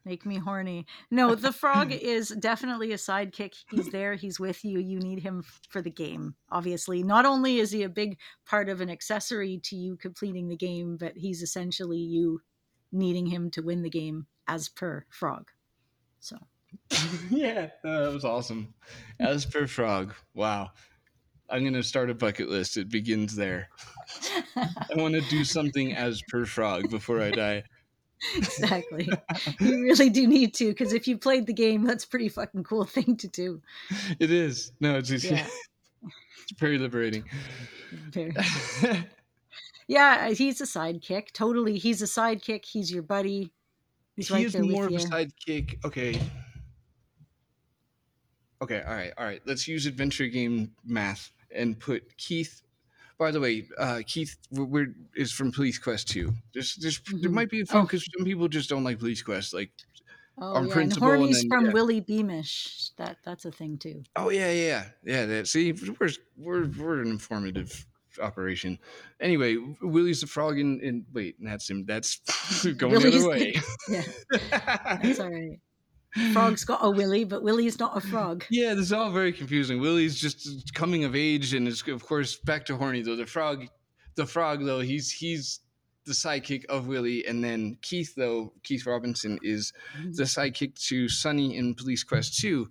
make 0.04 0.26
me 0.26 0.36
horny. 0.36 0.84
No, 1.10 1.34
the 1.34 1.50
frog 1.50 1.92
is 1.92 2.28
definitely 2.28 2.92
a 2.92 2.96
sidekick. 2.96 3.54
He's 3.70 3.88
there, 3.88 4.16
he's 4.16 4.38
with 4.38 4.62
you. 4.66 4.78
You 4.80 4.98
need 4.98 5.20
him 5.20 5.42
for 5.70 5.80
the 5.80 5.88
game, 5.90 6.34
obviously. 6.52 7.02
Not 7.02 7.24
only 7.24 7.58
is 7.58 7.70
he 7.70 7.84
a 7.84 7.88
big 7.88 8.18
part 8.44 8.68
of 8.68 8.82
an 8.82 8.90
accessory 8.90 9.60
to 9.64 9.76
you 9.76 9.96
completing 9.96 10.48
the 10.48 10.58
game, 10.58 10.98
but 10.98 11.16
he's 11.16 11.40
essentially 11.40 11.96
you 12.00 12.42
needing 12.92 13.26
him 13.26 13.50
to 13.52 13.62
win 13.62 13.82
the 13.82 13.90
game 13.90 14.26
as 14.46 14.68
per 14.68 15.04
frog. 15.10 15.50
So, 16.20 16.36
yeah, 17.30 17.68
that 17.82 18.12
was 18.12 18.24
awesome. 18.24 18.74
As 19.18 19.44
per 19.44 19.66
frog, 19.66 20.14
wow. 20.34 20.70
I'm 21.48 21.64
gonna 21.64 21.82
start 21.82 22.10
a 22.10 22.14
bucket 22.14 22.48
list. 22.48 22.76
It 22.76 22.88
begins 22.88 23.34
there. 23.34 23.68
I 24.56 24.94
want 24.94 25.14
to 25.14 25.20
do 25.22 25.44
something 25.44 25.94
as 25.94 26.22
per 26.28 26.46
frog 26.46 26.90
before 26.90 27.20
I 27.20 27.30
die. 27.30 27.64
exactly. 28.36 29.08
you 29.60 29.82
really 29.82 30.10
do 30.10 30.26
need 30.26 30.54
to, 30.54 30.68
because 30.68 30.92
if 30.92 31.08
you 31.08 31.18
played 31.18 31.46
the 31.46 31.52
game, 31.52 31.84
that's 31.84 32.04
a 32.04 32.08
pretty 32.08 32.28
fucking 32.28 32.64
cool 32.64 32.84
thing 32.84 33.16
to 33.16 33.28
do. 33.28 33.62
It 34.18 34.30
is. 34.30 34.72
No, 34.80 34.96
it's 34.96 35.08
just, 35.08 35.24
Yeah. 35.24 35.46
it's 36.42 36.58
very 36.58 36.78
liberating. 36.78 37.24
Very. 38.10 38.34
Yeah, 39.90 40.30
he's 40.30 40.60
a 40.60 40.64
sidekick. 40.66 41.32
Totally. 41.32 41.76
He's 41.76 42.00
a 42.00 42.04
sidekick. 42.04 42.64
He's 42.64 42.92
your 42.92 43.02
buddy. 43.02 43.50
He's 44.14 44.28
he 44.28 44.34
right 44.34 44.46
is 44.46 44.52
there 44.52 44.62
more 44.62 44.84
of 44.86 44.92
you. 44.92 44.98
a 44.98 45.00
sidekick. 45.00 45.84
Okay. 45.84 46.20
Okay, 48.62 48.82
all 48.86 48.94
right, 48.94 49.12
all 49.18 49.24
right. 49.24 49.40
Let's 49.46 49.66
use 49.66 49.86
adventure 49.86 50.28
game 50.28 50.70
math 50.84 51.32
and 51.52 51.78
put 51.78 52.16
Keith. 52.18 52.62
By 53.18 53.30
the 53.32 53.40
way, 53.40 53.66
uh, 53.78 54.02
Keith 54.06 54.36
we're, 54.52 54.64
we're, 54.64 54.94
is 55.16 55.32
from 55.32 55.50
Police 55.50 55.78
Quest 55.78 56.08
2. 56.08 56.32
There's, 56.54 56.76
there's, 56.76 57.00
There 57.00 57.28
Mhm. 57.30 57.32
might 57.34 57.50
be 57.50 57.60
a 57.60 57.64
Oh. 57.72 57.82
because 57.82 58.06
some 58.16 58.24
people 58.24 58.48
just 58.48 58.68
don't 58.68 58.84
like 58.84 58.98
Police 58.98 59.22
Quest. 59.22 59.52
Like, 59.54 59.72
Oh, 60.38 60.54
on 60.54 60.54
yeah. 60.54 60.60
And 60.62 60.70
principle 60.72 61.08
and 61.10 61.18
Horny's 61.18 61.40
then- 61.42 61.48
from 61.50 61.66
yeah. 61.66 61.72
Willy 61.72 62.00
Beamish. 62.00 62.90
That 62.96 63.18
that's 63.24 63.44
a 63.44 63.50
thing 63.52 63.76
too. 63.76 64.04
oh 64.16 64.30
yeah, 64.30 64.50
yeah, 64.52 64.88
yeah. 65.04 65.26
That 65.26 65.48
see, 65.48 65.72
we're 65.72 66.10
we're 66.36 66.66
we're 66.78 67.02
an 67.02 67.08
informative 67.10 67.86
operation. 68.20 68.78
Anyway, 69.20 69.56
Willie's 69.82 70.20
the 70.20 70.26
frog 70.26 70.58
in, 70.58 70.80
in 70.80 71.04
wait, 71.12 71.36
that's 71.40 71.68
him. 71.68 71.84
That's 71.86 72.20
going 72.76 73.00
the 73.00 73.08
other 73.08 73.28
way. 73.28 73.54
Yeah, 73.88 74.02
that's 75.02 75.20
all 75.20 75.30
right. 75.30 75.58
Frog's 76.32 76.64
got 76.64 76.80
a 76.82 76.90
Willie, 76.90 77.22
but 77.24 77.42
Willie's 77.44 77.78
not 77.78 77.96
a 77.96 78.00
frog. 78.00 78.44
Yeah, 78.50 78.74
this 78.74 78.86
is 78.86 78.92
all 78.92 79.10
very 79.12 79.32
confusing. 79.32 79.80
Willie's 79.80 80.20
just 80.20 80.74
coming 80.74 81.04
of 81.04 81.14
age, 81.14 81.54
and 81.54 81.68
is 81.68 81.86
of 81.86 82.04
course 82.04 82.36
back 82.36 82.64
to 82.66 82.76
horny 82.76 83.02
though. 83.02 83.14
The 83.14 83.26
frog, 83.26 83.66
the 84.16 84.26
frog 84.26 84.64
though, 84.64 84.80
he's 84.80 85.10
he's 85.12 85.60
the 86.06 86.12
sidekick 86.12 86.64
of 86.64 86.88
Willie, 86.88 87.24
and 87.26 87.44
then 87.44 87.76
Keith 87.82 88.12
though, 88.16 88.52
Keith 88.64 88.86
Robinson 88.86 89.38
is 89.42 89.72
the 90.16 90.24
sidekick 90.24 90.74
to 90.88 91.08
Sonny 91.08 91.56
in 91.56 91.74
Police 91.76 92.02
Quest 92.02 92.40
Two. 92.40 92.68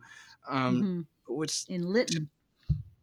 Um, 0.50 0.82
Mhm. 0.82 1.06
what's 1.28 1.64
In 1.70 1.84
Lytton. 1.84 2.30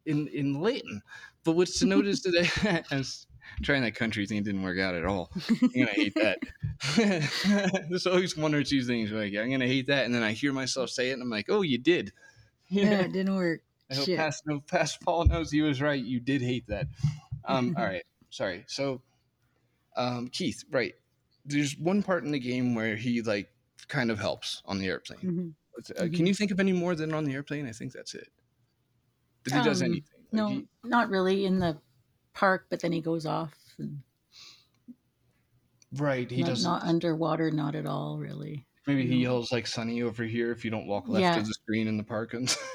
in 0.05 0.29
in 0.29 0.61
Lytton? 0.61 1.01
But 1.47 1.53
what's 1.53 1.79
to 1.79 1.87
notice 1.87 2.21
today? 2.21 2.49
I 2.91 2.97
was 2.97 3.27
trying 3.63 3.83
that 3.83 3.95
country 3.95 4.27
thing 4.27 4.43
didn't 4.43 4.63
work 4.63 4.79
out 4.79 4.95
at 4.97 5.05
all. 5.07 5.31
I'm 5.49 5.69
gonna 5.69 5.87
hate 5.87 6.15
that. 6.17 6.39
There's 7.89 8.07
always 8.07 8.37
one 8.37 8.55
or 8.55 8.63
two 8.65 8.83
things 8.83 9.13
like 9.13 9.35
I'm 9.35 9.51
gonna 9.51 9.67
hate 9.67 9.87
that, 9.87 10.05
and 10.05 10.15
then 10.15 10.23
I 10.25 10.33
hear 10.33 10.53
myself 10.53 10.91
say 10.91 11.11
it, 11.11 11.15
and 11.15 11.23
I'm 11.23 11.31
like, 11.31 11.47
oh, 11.49 11.63
you 11.63 11.79
did. 11.79 12.13
Yeah, 12.69 13.03
it 13.03 13.13
didn't 13.13 13.37
work. 13.37 13.61
I 13.89 13.95
hope 13.95 14.07
Shit. 14.07 14.19
past 14.19 14.43
no 14.45 14.59
past 14.59 15.01
Paul 15.01 15.27
knows 15.27 15.53
he 15.53 15.63
was 15.63 15.81
right. 15.81 16.03
You 16.05 16.19
did 16.19 16.43
hate 16.43 16.67
that. 16.67 16.89
Um, 17.45 17.77
all 17.79 17.85
right, 17.85 18.03
sorry. 18.31 18.65
So, 18.67 19.03
um, 19.97 20.27
Keith, 20.27 20.65
right? 20.73 20.95
There's 21.45 21.79
one 21.79 22.03
part 22.03 22.25
in 22.25 22.33
the 22.33 22.41
game 22.41 22.75
where 22.75 22.97
he 22.97 23.23
like 23.23 23.51
kind 23.87 24.11
of 24.11 24.19
helps 24.19 24.63
on 24.65 24.79
the 24.81 24.89
airplane. 24.89 25.21
Mhm. 25.79 25.91
Uh, 25.97 26.03
Mhm. 26.07 26.17
Can 26.17 26.27
you 26.27 26.35
think 26.35 26.51
of 26.51 26.59
any 26.59 26.73
more 26.73 26.97
than 26.97 27.15
on 27.15 27.23
the 27.23 27.35
airplane? 27.35 27.69
I 27.69 27.71
think 27.73 27.93
that's 27.93 28.17
it. 28.17 28.27
If 29.45 29.53
he 29.53 29.63
does 29.63 29.81
Um, 29.81 29.93
anything, 29.93 30.03
like, 30.16 30.16
No, 30.33 30.49
he- 30.49 30.69
not 30.85 31.09
really 31.09 31.45
in 31.47 31.59
the 31.59 31.79
park, 32.35 32.67
but 32.69 32.81
then 32.81 32.93
he 32.93 33.01
goes 33.01 33.27
off. 33.27 33.55
And 33.79 34.03
right? 35.95 36.31
He 36.31 36.43
not, 36.43 36.49
does. 36.49 36.65
not 36.65 36.83
underwater, 36.83 37.51
not 37.51 37.75
at 37.75 37.87
all, 37.87 38.19
really. 38.19 38.67
Maybe 38.87 39.07
he 39.07 39.17
yells 39.17 39.51
like 39.51 39.67
Sonny 39.67 40.03
over 40.03 40.25
here 40.25 40.53
if 40.53 40.65
you 40.65 40.71
don't 40.71 40.87
walk 40.87 41.09
left 41.09 41.23
Yeah. 41.23 41.39
of 41.39 41.47
the 41.47 41.55
screen 41.55 41.89
in 41.89 41.97
the 41.97 42.05
park. 42.05 42.35
And 42.35 42.55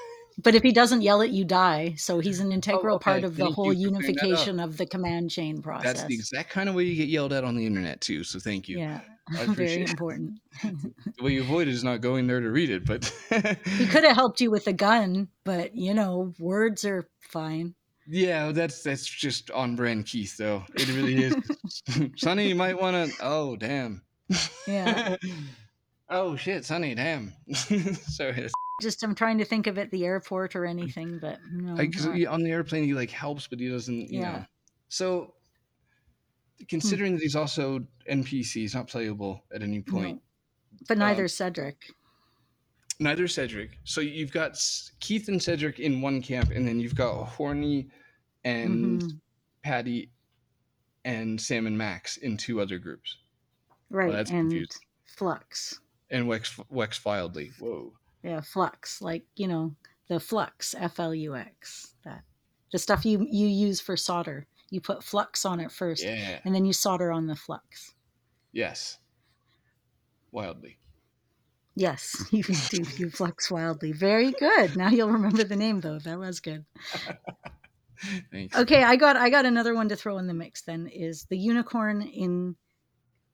But 0.44 0.56
if 0.56 0.64
he 0.64 0.72
doesn't 0.72 1.02
yell 1.02 1.22
it, 1.22 1.32
you 1.32 1.46
die. 1.46 1.94
So 1.98 2.20
he's 2.20 2.40
an 2.40 2.50
oh, 2.52 2.56
integral 2.56 2.94
Oh, 2.94 2.96
okay. 2.96 3.04
part 3.04 3.24
of 3.24 3.36
the 3.36 3.46
whole 3.52 3.74
you 3.74 3.90
for 3.90 3.96
clearing 3.98 4.16
that 4.16 4.22
up. 4.22 4.24
unification 4.24 4.60
of 4.60 4.78
the 4.78 4.86
command 4.86 5.30
chain 5.30 5.62
process. 5.62 5.94
that's 5.94 6.04
the 6.06 6.16
exact 6.16 6.50
kind 6.50 6.68
of 6.70 6.76
way 6.76 6.84
you 6.84 6.96
get 6.96 7.10
yelled 7.10 7.34
at 7.34 7.44
on 7.44 7.56
the 7.56 7.66
internet 7.66 8.02
too. 8.02 8.24
So 8.24 8.40
thank 8.40 8.68
you. 8.68 8.80
Yeah. 8.80 9.02
I 9.30 9.46
very 9.54 9.82
important. 9.84 10.40
The 10.64 11.24
way 11.24 11.32
you 11.34 11.42
avoid 11.42 11.68
it 11.68 11.74
is 11.74 11.84
not 11.84 12.02
going 12.02 12.28
there 12.28 12.40
to 12.42 12.50
read 12.52 12.70
it, 12.70 12.86
but 12.86 13.06
He 13.78 13.86
could 13.88 14.04
have 14.04 14.16
helped 14.16 14.42
you 14.42 14.52
with 14.52 14.68
a 14.68 14.74
gun, 14.74 15.28
but 15.44 15.76
you 15.76 15.94
know, 15.94 16.34
words 16.40 16.84
are 16.86 17.08
fine. 17.20 17.74
yeah, 18.08 18.52
that's 18.52 18.82
that's 18.84 19.06
just 19.06 19.52
on 19.52 19.76
brand 19.76 20.06
Keith 20.06 20.36
though. 20.38 20.64
It 20.76 20.88
really 20.90 21.24
is. 21.24 21.36
Sonny, 22.18 22.48
you 22.50 22.56
might 22.56 22.80
want 22.82 23.12
to. 23.12 23.16
Oh 23.22 23.56
damn. 23.56 24.02
Yeah. 24.68 25.16
oh 26.10 26.36
shit, 26.36 26.66
Sonny, 26.66 26.96
damn. 26.96 27.34
Sorry, 27.54 28.50
Just 28.82 29.04
I'm 29.04 29.16
trying 29.16 29.38
to 29.38 29.46
think 29.46 29.68
of 29.68 29.78
at 29.78 29.92
the 29.92 30.04
airport 30.06 30.56
or 30.56 30.66
anything, 30.66 31.20
but 31.20 31.38
no. 31.52 31.76
not- 31.76 32.28
on 32.28 32.44
the 32.44 32.52
airplane 32.52 32.84
he 32.84 32.94
like 32.94 33.12
helps, 33.12 33.48
but 33.48 33.60
he 33.60 33.70
doesn't. 33.70 34.10
You 34.12 34.22
Yeah. 34.22 34.32
know. 34.32 34.46
So 34.90 35.34
considering 36.70 37.14
that 37.16 37.22
he's 37.22 37.36
also 37.36 37.86
NPCs, 38.10 38.76
not 38.76 38.88
playable 38.88 39.44
at 39.54 39.62
any 39.62 39.82
point. 39.82 40.18
no. 40.18 40.22
But 40.88 40.98
neither 40.98 41.24
um, 41.24 41.28
Cedric. 41.28 41.78
Neither 43.00 43.28
Cedric. 43.28 43.78
So 43.84 44.02
you've 44.02 44.32
got 44.32 44.58
Keith 45.00 45.28
and 45.28 45.42
Cedric 45.42 45.80
in 45.80 46.02
one 46.02 46.22
camp, 46.22 46.52
and 46.52 46.68
then 46.68 46.80
you've 46.80 46.96
got 46.96 47.24
Horny 47.26 47.90
and 48.44 49.02
Mhm. 49.02 49.20
Patty 49.64 50.12
and 51.06 51.40
Sam 51.40 51.68
and 51.68 51.78
Max 51.78 52.18
in 52.18 52.38
two 52.38 52.62
other 52.62 52.78
groups, 52.80 53.18
Right. 53.90 54.12
that's 54.12 54.30
and 54.32 54.50
confusing. 54.50 54.82
Flux. 55.06 55.80
and 56.10 56.26
Wex 56.28 56.56
Wex 56.72 57.04
Wildly. 57.06 57.52
Whoa. 57.60 57.94
Yeah, 58.24 58.42
flux, 58.42 59.02
like 59.02 59.26
you 59.36 59.48
know, 59.48 59.76
the 60.08 60.20
flux, 60.20 60.76
F 60.78 61.00
L 61.00 61.14
U 61.16 61.36
X. 61.36 61.96
That 62.04 62.24
the 62.72 62.80
stuff 62.80 63.06
you 63.06 63.26
you 63.30 63.48
use 63.48 63.80
for 63.82 63.96
solder. 63.98 64.46
You 64.72 64.82
put 64.82 65.04
flux 65.04 65.46
on 65.46 65.60
it 65.60 65.72
first, 65.72 66.04
Yeah. 66.04 66.40
and 66.44 66.56
then 66.56 66.66
you 66.66 66.74
solder 66.74 67.12
on 67.12 67.28
the 67.28 67.36
flux. 67.36 67.94
Yes. 68.52 68.98
Wildly. 70.32 70.80
Yes, 71.76 72.26
you 72.32 72.44
do. 72.44 72.84
You 72.98 73.10
flux 73.10 73.52
wildly. 73.52 73.92
Very 73.92 74.32
good. 74.32 74.76
Now 74.76 74.90
you'll 74.90 75.10
remember 75.12 75.44
the 75.44 75.56
name 75.56 75.82
though. 75.82 76.00
That 76.00 76.18
was 76.20 76.40
good. 76.40 76.66
Thanks. 78.32 78.58
Okay, 78.58 78.84
I 78.84 78.96
got 78.96 79.16
I 79.16 79.30
got 79.30 79.46
another 79.46 79.76
one 79.76 79.88
to 79.90 79.96
throw 79.96 80.18
in 80.18 80.28
the 80.28 80.34
mix. 80.34 80.62
Then 80.64 80.88
is 80.88 81.26
the 81.26 81.38
unicorn 81.38 82.02
in 82.02 82.56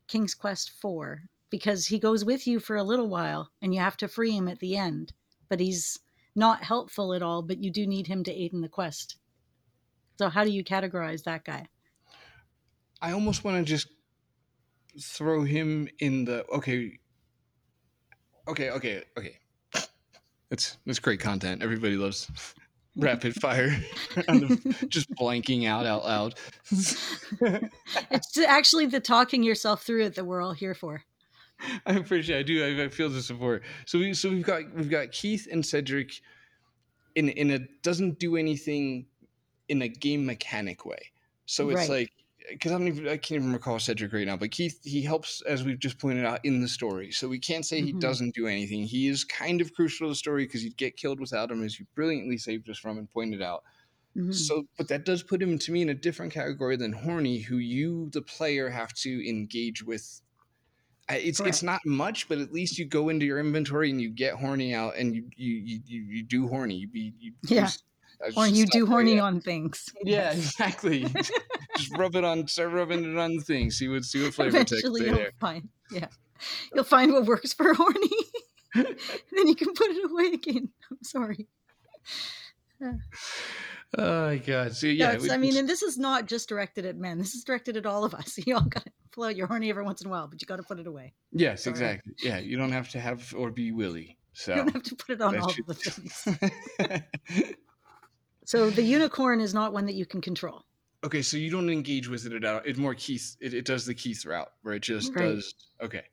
King's 0.08 0.36
Quest 0.36 0.71
Four 0.82 1.21
because 1.50 1.88
he 1.88 2.00
goes 2.00 2.26
with 2.26 2.45
you 2.45 2.60
for 2.60 2.76
a 2.76 2.84
little 2.84 3.08
while, 3.08 3.50
and 3.62 3.73
you 3.73 3.80
have 3.80 3.97
to 3.97 4.08
free 4.08 4.32
him 4.32 4.47
at 4.47 4.60
the 4.60 4.76
end. 4.76 5.13
But 5.50 5.60
he's 5.60 6.00
not 6.36 6.63
helpful 6.63 7.13
at 7.13 7.21
all. 7.21 7.41
But 7.41 7.63
you 7.63 7.71
do 7.71 7.88
need 7.88 8.08
him 8.08 8.23
to 8.26 8.32
aid 8.32 8.54
in 8.54 8.62
the 8.62 8.67
quest. 8.69 9.15
So 10.17 10.30
how 10.30 10.43
do 10.43 10.51
you 10.51 10.63
categorize 10.63 11.23
that 11.23 11.45
guy? 11.45 11.67
I 13.01 13.12
almost 13.12 13.43
want 13.43 13.58
to 13.58 13.63
just 13.63 13.88
throw 14.99 15.43
him 15.43 15.88
in 15.99 16.25
the 16.25 16.45
okay. 16.47 16.97
Okay, 18.47 18.71
okay, 18.71 19.03
okay. 19.17 19.38
That's 20.49 20.77
that's 20.86 20.99
great 20.99 21.19
content. 21.19 21.62
Everybody 21.62 21.95
loves 21.95 22.30
rapid 22.95 23.36
fire, 23.36 23.69
just 24.88 25.13
blanking 25.15 25.67
out 25.67 25.86
out 25.86 26.03
loud. 26.06 26.36
It's 28.10 28.38
actually 28.38 28.88
the 28.88 28.99
talking 28.99 29.43
yourself 29.43 29.84
through 29.84 30.06
it 30.06 30.15
that 30.15 30.25
we're 30.25 30.41
all 30.41 30.53
here 30.53 30.73
for. 30.73 31.03
I 31.86 31.93
appreciate. 31.93 32.39
I 32.39 32.43
do. 32.43 32.63
I, 32.63 32.86
I 32.86 32.89
feel 32.89 33.10
the 33.10 33.21
support. 33.21 33.63
So 33.86 33.99
we 33.99 34.13
so 34.13 34.30
we've 34.30 34.45
got 34.45 34.63
we've 34.73 34.89
got 34.89 35.12
Keith 35.12 35.47
and 35.51 35.65
Cedric 35.65 36.21
in 37.15 37.30
in 37.30 37.51
a 37.51 37.60
doesn't 37.82 38.19
do 38.19 38.38
anything 38.38 39.08
in 39.69 39.82
a 39.82 39.88
game 39.89 40.25
mechanic 40.25 40.86
way. 40.86 41.12
So 41.45 41.69
it's 41.69 41.88
Right. 41.88 41.89
like 41.89 42.10
because 42.49 42.71
I 42.71 42.77
don't 42.77 42.88
even 42.88 43.08
I 43.08 43.17
can't 43.17 43.41
even 43.41 43.53
recall 43.53 43.80
Cedric 43.80 44.13
right 44.13 44.25
now, 44.27 44.38
but 44.38 44.51
Keith 44.51 44.80
he 44.84 45.01
helps 45.03 45.41
as 45.43 45.63
we've 45.65 45.80
just 45.80 45.99
pointed 45.99 46.25
out 46.25 46.39
in 46.45 46.62
the 46.62 46.67
story. 46.69 47.12
So 47.12 47.27
we 47.27 47.39
can't 47.39 47.65
say 47.65 47.82
he 47.82 47.91
Mhm. 47.91 48.01
doesn't 48.01 48.36
do 48.36 48.47
anything. 48.47 48.84
He 48.86 49.08
is 49.08 49.23
kind 49.25 49.62
of 49.62 49.73
crucial 49.73 50.08
to 50.08 50.12
the 50.12 50.15
story 50.15 50.45
because 50.45 50.63
you'd 50.63 50.77
get 50.77 50.97
killed 50.97 51.19
without 51.19 51.51
him, 51.51 51.63
as 51.63 51.80
you 51.80 51.86
brilliantly 51.95 52.38
saved 52.38 52.69
us 52.69 52.77
from 52.80 52.97
and 52.97 53.10
pointed 53.10 53.41
out. 53.41 53.63
Mhm. 54.15 54.49
So, 54.49 54.67
but 54.77 54.89
that 54.89 55.06
does 55.06 55.23
put 55.23 55.41
him 55.41 55.60
to 55.60 55.71
me 55.73 55.82
in 55.84 55.89
a 55.89 55.95
different 55.95 56.34
category 56.34 56.77
than 56.77 56.93
horny, 56.93 57.39
who 57.41 57.58
you, 57.58 58.10
the 58.12 58.21
player, 58.23 58.69
have 58.69 58.93
to 58.95 59.30
engage 59.30 59.84
with. 59.84 60.21
It's 61.10 61.41
it's 61.41 61.63
not 61.63 61.82
much, 61.86 62.27
but 62.30 62.39
at 62.39 62.51
least 62.53 62.77
you 62.80 62.86
go 62.86 63.10
into 63.10 63.25
your 63.25 63.39
inventory 63.39 63.89
and 63.91 64.01
you 64.01 64.10
get 64.12 64.36
horny 64.36 64.73
out, 64.73 64.97
and 64.97 65.15
you 65.15 65.30
you 65.38 65.53
you, 65.56 65.82
you, 65.86 66.01
you 66.03 66.23
do 66.23 66.47
horny. 66.49 66.77
You 66.77 66.89
be 66.89 67.13
you 67.19 67.34
Yeah. 67.49 67.71
Or 68.36 68.47
you 68.47 68.65
do 68.65 68.86
horny 68.86 69.19
on 69.19 69.41
things. 69.41 69.86
Yeah, 70.03 70.32
exactly. 70.32 71.06
just 71.77 71.95
rub 71.97 72.15
it 72.15 72.23
on, 72.23 72.47
start 72.47 72.71
rubbing 72.71 73.03
it 73.13 73.17
on 73.17 73.36
the 73.38 73.41
thing. 73.43 73.69
See 73.71 73.88
what 73.88 74.03
see 74.06 74.23
what 74.23 74.34
flavor 74.34 74.58
takes 74.63 74.71
Eventually 74.84 75.01
there. 75.10 75.19
you'll 75.19 75.32
find. 75.39 75.69
Yeah. 75.91 76.08
You'll 76.75 76.84
find 76.84 77.13
what 77.13 77.25
works 77.25 77.53
for 77.53 77.73
horny. 77.73 78.10
then 78.75 79.47
you 79.47 79.56
can 79.56 79.73
put 79.73 79.88
it 79.89 80.12
away 80.12 80.25
again. 80.34 80.69
I'm 80.91 80.97
sorry. 81.01 81.47
Oh 83.97 84.27
my 84.27 84.36
god! 84.38 84.75
So 84.75 84.88
Yeah, 84.88 85.13
it's, 85.13 85.23
it 85.25 85.32
I 85.32 85.38
mean, 85.38 85.56
and 85.56 85.67
this 85.67 85.82
is 85.82 85.97
not 85.97 86.25
just 86.25 86.49
directed 86.49 86.86
at 86.86 86.97
men. 86.97 87.17
This 87.19 87.34
is 87.36 87.43
directed 87.45 87.77
at 87.77 87.86
all 87.86 88.03
of 88.03 88.13
us. 88.13 88.38
You 88.45 88.56
all 88.56 88.62
got 88.62 88.84
to 88.84 88.91
pull 89.13 89.23
out 89.23 89.38
your 89.38 89.47
horny 89.47 89.69
every 89.69 89.84
once 89.84 90.01
in 90.01 90.08
a 90.08 90.10
while, 90.10 90.27
but 90.27 90.41
you 90.41 90.45
got 90.45 90.58
to 90.58 90.63
put 90.63 90.77
it 90.80 90.88
away. 90.88 91.13
yes, 91.32 91.65
exactly. 91.67 92.13
Yeah, 92.21 92.38
you 92.39 92.58
don't 92.58 92.73
have 92.73 92.89
to 92.89 92.99
have 92.99 93.34
or 93.36 93.49
be 93.49 93.71
willy. 93.71 94.17
So 94.34 94.51
You 94.51 94.58
don't 94.63 94.73
have 94.73 94.84
to 94.84 94.95
put 94.95 95.12
it 95.13 95.21
on 95.21 95.38
all 95.39 95.47
should- 95.49 95.67
the 95.67 95.73
things. 95.73 96.27
So 98.48 98.72
the 98.72 98.82
unicorn 98.82 99.42
is 99.42 99.54
not 99.54 99.74
one 99.74 99.86
that 99.88 99.96
you 99.96 100.06
can 100.06 100.22
control. 100.22 100.64
Okay, 101.04 101.22
so 101.22 101.36
you 101.38 101.52
don't 101.52 101.70
engage 101.70 102.08
with 102.08 102.26
it 102.26 102.32
at 102.34 102.46
all. 102.46 102.62
It's 102.66 102.80
more 102.80 102.96
Keith. 102.96 103.36
It, 103.42 103.54
it 103.54 103.66
does 103.66 103.86
the 103.86 103.94
Keith 103.94 104.26
route 104.26 104.52
where 104.62 104.74
it 104.76 104.84
just 104.84 105.14
Right. 105.14 105.26
does. 105.36 105.54
Okay, 105.82 106.06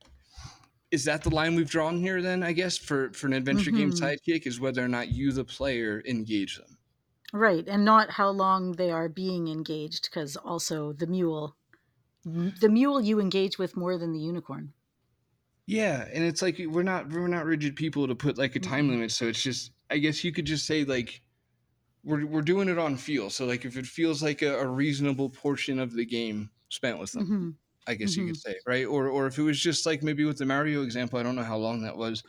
is 0.90 1.05
that 1.05 1.23
the 1.23 1.31
line 1.31 1.55
we've 1.55 1.70
drawn 1.70 1.99
here? 1.99 2.23
Then 2.23 2.42
I 2.42 2.53
guess 2.53 2.79
for 2.79 3.12
for 3.12 3.27
an 3.29 3.33
adventure 3.35 3.70
game 3.70 3.90
Mhm. 3.90 3.99
sidekick 4.01 4.47
is 4.47 4.61
whether 4.61 4.85
or 4.85 4.88
not 4.88 5.09
you, 5.11 5.33
the 5.33 5.44
player, 5.44 6.03
engage 6.07 6.57
them. 6.59 6.79
Right, 7.35 7.68
and 7.68 7.85
not 7.85 8.12
how 8.12 8.31
long 8.31 8.73
they 8.73 8.90
are 8.90 9.11
being 9.11 9.47
engaged, 9.49 10.05
because 10.05 10.37
also 10.38 10.94
the 10.94 11.07
mule, 11.07 11.55
the 12.25 12.68
mule 12.70 13.01
you 13.01 13.20
engage 13.20 13.59
with 13.59 13.77
more 13.77 13.99
than 13.99 14.12
the 14.12 14.20
unicorn. 14.20 14.75
Yeah, 15.66 16.07
and 16.12 16.25
it's 16.25 16.42
like 16.42 16.59
we're 16.59 16.83
not 16.83 17.09
we're 17.11 17.27
not 17.29 17.47
rigid 17.47 17.77
people 17.77 18.07
to 18.09 18.14
put 18.14 18.37
like 18.37 18.55
a 18.57 18.61
time 18.61 18.88
Mhm. 18.88 18.90
limit. 18.90 19.12
So 19.12 19.27
it's 19.29 19.42
just 19.42 19.73
I 19.90 19.99
guess 19.99 20.23
you 20.23 20.33
could 20.33 20.44
just 20.47 20.66
say 20.66 20.85
like 20.85 21.23
we're 22.04 22.26
we're 22.26 22.42
doing 22.42 22.68
it 22.68 22.78
on 22.78 22.96
feel. 22.96 23.30
So 23.30 23.46
like 23.46 23.64
if 23.64 23.76
it 23.76 23.86
feels 23.86 24.22
like 24.22 24.42
a, 24.42 24.58
a 24.60 24.66
reasonable 24.68 25.30
portion 25.30 25.78
of 25.78 25.92
the 25.94 26.06
game 26.06 26.50
spent 26.70 26.98
with 26.98 27.12
them. 27.12 27.28
hmm 27.28 27.56
I 27.86 27.94
guess 27.96 28.16
you 28.16 28.24
could 28.24 28.36
Mm-hmm. 28.36 28.38
say, 28.38 28.56
right? 28.66 28.86
Or 28.86 29.08
or 29.08 29.26
if 29.26 29.38
it 29.38 29.42
was 29.42 29.60
just 29.60 29.86
like 29.86 30.02
maybe 30.02 30.24
with 30.24 30.38
the 30.38 30.46
Mario 30.46 30.82
example, 30.82 31.18
I 31.18 31.22
don't 31.24 31.36
know 31.36 31.42
how 31.44 31.58
long 31.58 31.82
that 31.82 31.96
was. 31.98 32.22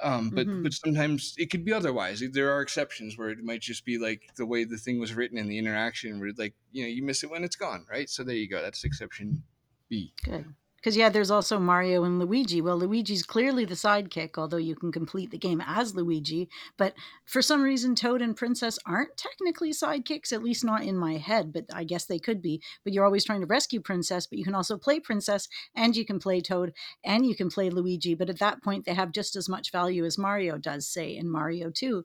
Um, 0.00 0.30
but 0.32 0.48
Mhm. 0.48 0.62
but 0.62 0.72
sometimes 0.72 1.34
it 1.38 1.50
could 1.50 1.64
be 1.64 1.72
otherwise. 1.72 2.22
There 2.32 2.52
are 2.52 2.62
exceptions 2.62 3.18
where 3.18 3.30
it 3.30 3.38
might 3.44 3.62
just 3.62 3.84
be 3.84 3.98
like 3.98 4.30
the 4.36 4.46
way 4.46 4.64
the 4.64 4.76
thing 4.78 5.00
was 5.00 5.14
written 5.14 5.38
in 5.38 5.48
the 5.48 5.58
interaction, 5.58 6.20
where 6.20 6.32
like 6.36 6.54
you 6.72 6.82
know 6.84 6.88
you 6.88 7.02
miss 7.04 7.24
it 7.24 7.30
when 7.30 7.44
it's 7.44 7.56
gone, 7.56 7.86
right? 7.90 8.08
So 8.10 8.24
there 8.24 8.36
you 8.36 8.48
go. 8.48 8.62
That's 8.62 8.84
exception 8.84 9.44
B. 9.88 10.14
Good. 10.22 10.54
Because, 10.78 10.96
yeah, 10.96 11.08
there's 11.08 11.30
also 11.30 11.58
Mario 11.58 12.04
and 12.04 12.20
Luigi. 12.20 12.60
Well, 12.60 12.78
Luigi's 12.78 13.24
clearly 13.24 13.64
the 13.64 13.74
sidekick, 13.74 14.38
although 14.38 14.56
you 14.56 14.76
can 14.76 14.92
complete 14.92 15.32
the 15.32 15.38
game 15.38 15.60
as 15.66 15.96
Luigi. 15.96 16.48
But 16.76 16.94
for 17.24 17.42
some 17.42 17.62
reason, 17.62 17.96
Toad 17.96 18.22
and 18.22 18.36
Princess 18.36 18.78
aren't 18.86 19.16
technically 19.16 19.72
sidekicks, 19.72 20.32
at 20.32 20.44
least 20.44 20.64
not 20.64 20.84
in 20.84 20.96
my 20.96 21.16
head, 21.16 21.52
but 21.52 21.64
I 21.74 21.82
guess 21.82 22.04
they 22.04 22.20
could 22.20 22.40
be. 22.40 22.62
But 22.84 22.92
you're 22.92 23.04
always 23.04 23.24
trying 23.24 23.40
to 23.40 23.46
rescue 23.46 23.80
Princess, 23.80 24.28
but 24.28 24.38
you 24.38 24.44
can 24.44 24.54
also 24.54 24.78
play 24.78 25.00
Princess, 25.00 25.48
and 25.74 25.96
you 25.96 26.04
can 26.04 26.20
play 26.20 26.40
Toad, 26.40 26.72
and 27.04 27.26
you 27.26 27.34
can 27.34 27.50
play 27.50 27.70
Luigi. 27.70 28.14
But 28.14 28.30
at 28.30 28.38
that 28.38 28.62
point, 28.62 28.84
they 28.84 28.94
have 28.94 29.10
just 29.10 29.34
as 29.34 29.48
much 29.48 29.72
value 29.72 30.04
as 30.04 30.16
Mario 30.16 30.58
does, 30.58 30.86
say, 30.86 31.16
in 31.16 31.28
Mario 31.28 31.70
2. 31.70 32.04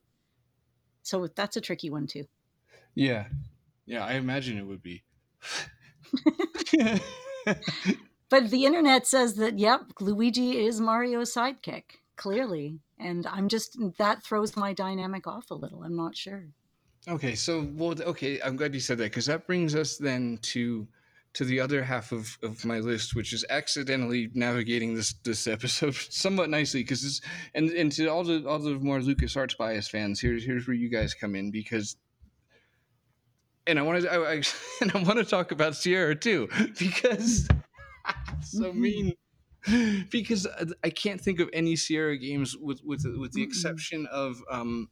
So 1.03 1.27
that's 1.27 1.57
a 1.57 1.61
tricky 1.61 1.91
one, 1.91 2.07
too. 2.07 2.25
Yeah, 2.95 3.25
yeah. 3.85 4.03
I 4.03 4.13
imagine 4.13 4.57
it 4.57 4.65
would 4.65 4.81
be. 4.81 5.03
But 8.29 8.49
the 8.49 8.65
internet 8.65 9.05
says 9.05 9.35
that, 9.35 9.59
yep, 9.59 9.81
Luigi 9.99 10.65
is 10.65 10.81
Mario's 10.81 11.33
sidekick, 11.33 11.83
clearly. 12.15 12.79
And 12.99 13.27
I'm 13.27 13.47
just, 13.47 13.77
that 13.97 14.23
throws 14.23 14.55
my 14.55 14.73
dynamic 14.73 15.27
off 15.27 15.51
a 15.51 15.55
little. 15.55 15.83
I'm 15.83 15.95
not 15.95 16.15
sure. 16.15 16.47
Okay, 17.07 17.35
so 17.35 17.67
well, 17.73 17.95
okay, 18.01 18.41
I'm 18.41 18.55
glad 18.55 18.73
you 18.73 18.79
said 18.79 18.97
that 18.99 19.05
because 19.05 19.25
that 19.25 19.45
brings 19.45 19.75
us 19.75 19.97
then 19.97 20.39
to 20.43 20.87
to 21.33 21.43
the 21.43 21.59
other 21.59 21.83
half 21.83 22.11
of, 22.11 22.37
of 22.43 22.63
my 22.63 22.79
list, 22.79 23.15
which 23.15 23.33
is 23.33 23.43
accidentally 23.49 24.29
navigating 24.33 24.93
this 24.93 25.13
this 25.23 25.45
episode 25.45 25.95
somewhat 26.09 26.49
nicely 26.49 26.81
because 26.81 27.01
this 27.01 27.21
and 27.55 27.69
and 27.71 27.91
to 27.93 28.07
all 28.07 28.23
the 28.23 28.47
all 28.47 28.59
the 28.59 28.75
more 28.75 29.01
Lucas 29.01 29.35
Arts 29.35 29.55
bias 29.55 29.89
fans, 29.89 30.21
here's 30.21 30.45
here's 30.45 30.65
where 30.65 30.75
you 30.75 30.89
guys 30.89 31.13
come 31.13 31.35
in 31.35 31.51
because. 31.51 31.97
And 33.65 33.79
I 33.79 33.81
want 33.81 34.01
to, 34.01 34.11
I, 34.11 34.33
I, 34.33 34.41
and 34.81 34.91
I 34.93 35.03
want 35.03 35.19
to 35.19 35.23
talk 35.23 35.51
about 35.51 35.77
Sierra 35.77 36.15
too, 36.15 36.49
because 36.79 37.47
so 38.51 38.73
mean. 38.73 39.13
Because 40.11 40.45
I- 40.45 40.65
I 40.83 40.89
can't 40.89 41.21
think 41.21 41.39
of 41.39 41.49
any 41.53 41.75
Sierra 41.77 42.17
games 42.17 42.57
with 42.57 42.81
with 42.83 43.05
with 43.17 43.31
the 43.33 43.41
Mm-mm. 43.41 43.43
exception 43.47 44.05
of 44.07 44.41
um, 44.51 44.89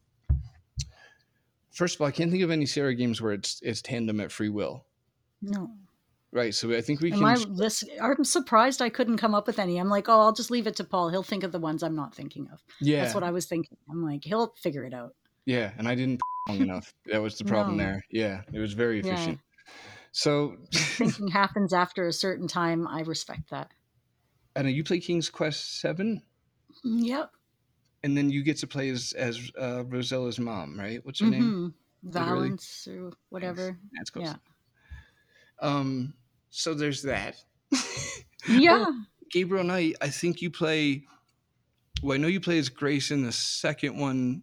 First 1.72 1.96
of 1.96 2.02
all, 2.02 2.08
I 2.08 2.12
can't 2.12 2.30
think 2.32 2.44
of 2.44 2.52
any 2.52 2.66
Sierra 2.66 2.94
games 2.94 3.22
where 3.22 3.34
it's 3.34 3.60
it's 3.64 3.82
tandem 3.82 4.20
at 4.20 4.32
free 4.32 4.50
will. 4.50 4.86
No. 5.42 5.72
right. 6.32 6.54
So 6.54 6.72
I 6.76 6.82
think 6.82 7.02
we 7.02 7.10
And 7.12 7.20
can. 7.20 7.24
my 7.24 7.36
list, 7.36 7.86
I'm 8.02 8.24
surprised 8.24 8.82
I 8.82 8.90
couldn't 8.90 9.18
come 9.18 9.34
up 9.34 9.48
with 9.48 9.58
any. 9.58 9.78
I'm 9.78 9.90
like, 9.90 10.08
oh, 10.08 10.20
I'll 10.20 10.34
just 10.34 10.52
leave 10.52 10.68
it 10.68 10.76
to 10.78 10.84
Paul. 10.84 11.10
He'll 11.10 11.24
think 11.24 11.44
of 11.44 11.52
the 11.52 11.60
ones 11.60 11.82
I'm 11.82 11.96
not 11.96 12.14
thinking 12.14 12.48
of. 12.54 12.60
yeah, 12.80 13.02
That's 13.02 13.16
what 13.16 13.24
I 13.24 13.32
was 13.32 13.46
thinking. 13.48 13.78
I'm 13.90 14.04
like, 14.06 14.24
he'll 14.24 14.54
figure 14.62 14.84
it 14.86 14.94
out. 14.94 15.16
yeah, 15.46 15.72
and 15.78 15.88
I 15.88 15.96
didn't 15.96 16.20
long 16.50 16.60
enough. 16.62 16.94
That 17.08 17.22
was 17.22 17.38
the 17.38 17.46
problem 17.46 17.78
No. 17.78 17.84
there. 17.84 18.06
Yeah, 18.12 18.42
it 18.54 18.60
was 18.60 18.74
very 18.74 19.02
Yeah. 19.02 19.36
So, 20.12 20.58
Thinking 20.74 21.30
happens 21.30 21.74
after 21.74 22.06
a 22.08 22.13
certain 22.13 22.47
time. 22.47 22.88
I 22.88 23.02
respect 23.02 23.50
that. 23.52 23.71
I 24.56 24.62
know 24.63 24.69
you 24.69 24.84
play 24.84 25.00
King's 25.00 25.30
Quest 25.30 25.80
Seven, 25.80 26.21
Yep. 26.84 27.32
and 28.04 28.17
then 28.17 28.30
you 28.30 28.43
get 28.43 28.58
to 28.58 28.67
play 28.67 28.89
as 28.89 29.13
as 29.13 29.39
uh, 29.58 29.84
Rosella's 29.88 30.39
mom, 30.39 30.78
right? 30.78 31.00
What's 31.06 31.19
her 31.21 31.28
name? 31.28 31.41
hmm 31.41 31.67
Literally. 32.04 32.39
Valence 32.50 32.88
or 32.91 33.12
whatever. 33.30 33.78
That's 33.95 34.10
close. 34.10 34.26
Yeah. 34.26 34.36
Um. 35.60 36.13
So 36.50 36.74
there's 36.74 37.04
that. 37.04 37.36
Yeah. 38.50 38.86
Gabriel 39.30 39.63
Knight, 39.63 39.95
I 40.02 40.10
think 40.10 40.41
you 40.41 40.50
play. 40.50 41.04
Well, 42.02 42.15
I 42.15 42.17
know 42.17 42.28
you 42.28 42.41
play 42.41 42.58
as 42.58 42.69
Grace 42.69 43.12
in 43.12 43.21
the 43.24 43.32
second 43.32 43.97
one. 44.00 44.41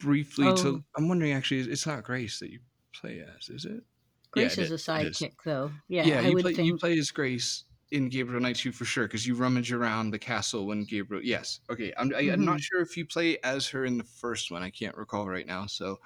Briefly, 0.00 0.48
Oh. 0.48 0.56
to 0.56 0.84
I'm 0.96 1.08
wondering. 1.08 1.32
Actually, 1.32 1.60
it's 1.70 1.86
not 1.86 2.02
Grace 2.02 2.40
that 2.40 2.50
you 2.50 2.58
play 2.92 3.20
as, 3.20 3.48
is 3.48 3.64
it? 3.64 3.84
Grace 4.30 4.58
Yeah, 4.58 4.58
is 4.58 4.70
it 4.70 4.70
a 4.70 4.74
is. 4.74 4.88
It 4.94 5.02
is. 5.02 5.26
sidekick, 5.26 5.42
though. 5.44 5.74
Yeah, 5.88 6.12
Yeah, 6.12 6.20
I 6.22 6.30
you 6.30 6.30
would 6.30 6.50
play 6.52 6.54
think. 6.54 6.60
you 6.60 6.76
play 6.78 6.98
as 6.98 7.10
Grace 7.10 7.64
in 7.90 8.08
Gabriel 8.08 8.40
Knight 8.40 8.56
2 8.56 8.72
for 8.72 8.84
sure 8.84 9.06
because 9.06 9.26
you 9.26 9.34
rummage 9.34 9.72
around 9.72 10.10
the 10.10 10.18
castle 10.18 10.66
when 10.66 10.84
Gabriel. 10.84 11.24
Yes, 11.24 11.60
okay. 11.70 11.92
I'm 11.98 12.14
I, 12.14 12.30
I'm 12.32 12.44
Mhm. 12.44 12.46
not 12.46 12.60
sure 12.60 12.80
if 12.82 12.96
you 12.96 13.06
play 13.06 13.38
as 13.44 13.68
her 13.68 13.84
in 13.84 13.98
the 13.98 14.04
first 14.04 14.50
one. 14.50 14.62
I 14.62 14.70
can't 14.70 14.96
recall 14.96 15.28
right 15.28 15.46
now, 15.46 15.66
so 15.66 15.98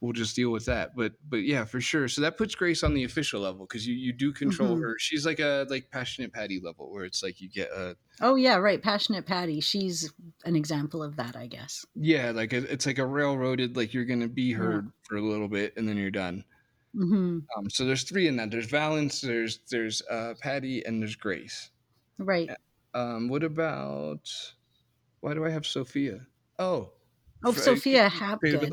we'll 0.00 0.12
just 0.12 0.36
deal 0.36 0.50
with 0.50 0.64
that. 0.66 0.94
But 0.96 1.12
but 1.28 1.38
yeah, 1.44 1.64
for 1.64 1.80
sure. 1.80 2.08
So 2.08 2.20
that 2.22 2.36
puts 2.36 2.54
Grace 2.54 2.82
on 2.82 2.94
the 2.94 3.04
official 3.04 3.40
level 3.40 3.66
because 3.66 3.86
you 3.86 3.94
you 3.94 4.12
do 4.12 4.32
control 4.32 4.76
Mhm. 4.76 4.82
her. 4.82 4.96
She's 4.98 5.26
like 5.26 5.40
a 5.40 5.66
like 5.68 5.90
passionate 5.90 6.32
Patty 6.32 6.60
level 6.62 6.90
where 6.92 7.04
it's 7.04 7.22
like 7.22 7.40
you 7.40 7.48
get 7.48 7.70
a 7.70 7.96
Oh 8.20 8.34
yeah, 8.36 8.56
right. 8.56 8.82
Passionate 8.82 9.26
Patty. 9.26 9.60
She's 9.60 10.12
an 10.44 10.56
example 10.56 11.02
of 11.02 11.16
that, 11.16 11.36
I 11.36 11.46
guess. 11.46 11.84
yeah 11.94 12.30
like 12.30 12.52
a, 12.52 12.58
it's 12.72 12.86
like 12.86 12.98
a 12.98 13.06
railroaded 13.06 13.76
like 13.76 13.92
you're 13.94 14.04
gonna 14.04 14.28
be 14.28 14.52
her 14.52 14.72
Yeah. 14.72 14.80
for 15.02 15.16
a 15.16 15.22
little 15.22 15.48
bit 15.48 15.74
and 15.76 15.88
then 15.88 15.96
you're 15.96 16.10
done. 16.10 16.44
hmm 16.94 17.40
Um, 17.56 17.68
so 17.70 17.84
there's 17.84 18.02
three 18.04 18.26
in 18.28 18.36
that. 18.36 18.50
There's 18.50 18.66
Valence, 18.70 19.20
there's 19.20 19.60
there's 19.70 20.02
uh, 20.10 20.34
Patty, 20.40 20.84
and 20.84 21.00
there's 21.02 21.16
Grace. 21.16 21.70
Right. 22.18 22.50
Um, 22.94 23.28
what 23.28 23.42
about 23.44 24.28
why 25.20 25.34
do 25.34 25.44
I 25.44 25.50
have 25.50 25.66
Sophia? 25.66 26.26
Oh, 26.58 26.92
Oh, 27.44 27.52
Sophia 27.52 28.10
Creative 28.40 28.62
Hapgood. 28.62 28.70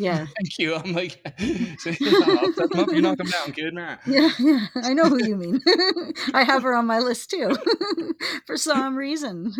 Yeah. 0.00 0.26
Thank 0.38 0.58
you. 0.58 0.74
I'm 0.74 0.92
like, 0.94 1.20
so, 1.78 1.90
I'll 1.90 2.52
set 2.54 2.70
them 2.70 2.80
up. 2.80 2.90
You 2.90 3.02
knock 3.02 3.18
them 3.18 3.26
down, 3.28 3.52
kid. 3.52 3.74
Nah. 3.74 3.96
Yeah, 4.06 4.30
yeah, 4.38 4.66
I 4.76 4.94
know 4.94 5.04
who 5.04 5.22
you 5.22 5.36
mean. 5.36 5.60
I 6.32 6.42
have 6.42 6.62
her 6.62 6.74
on 6.74 6.86
my 6.86 6.98
list 7.00 7.30
too, 7.30 7.54
for 8.46 8.56
some 8.56 8.96
reason. 8.96 9.52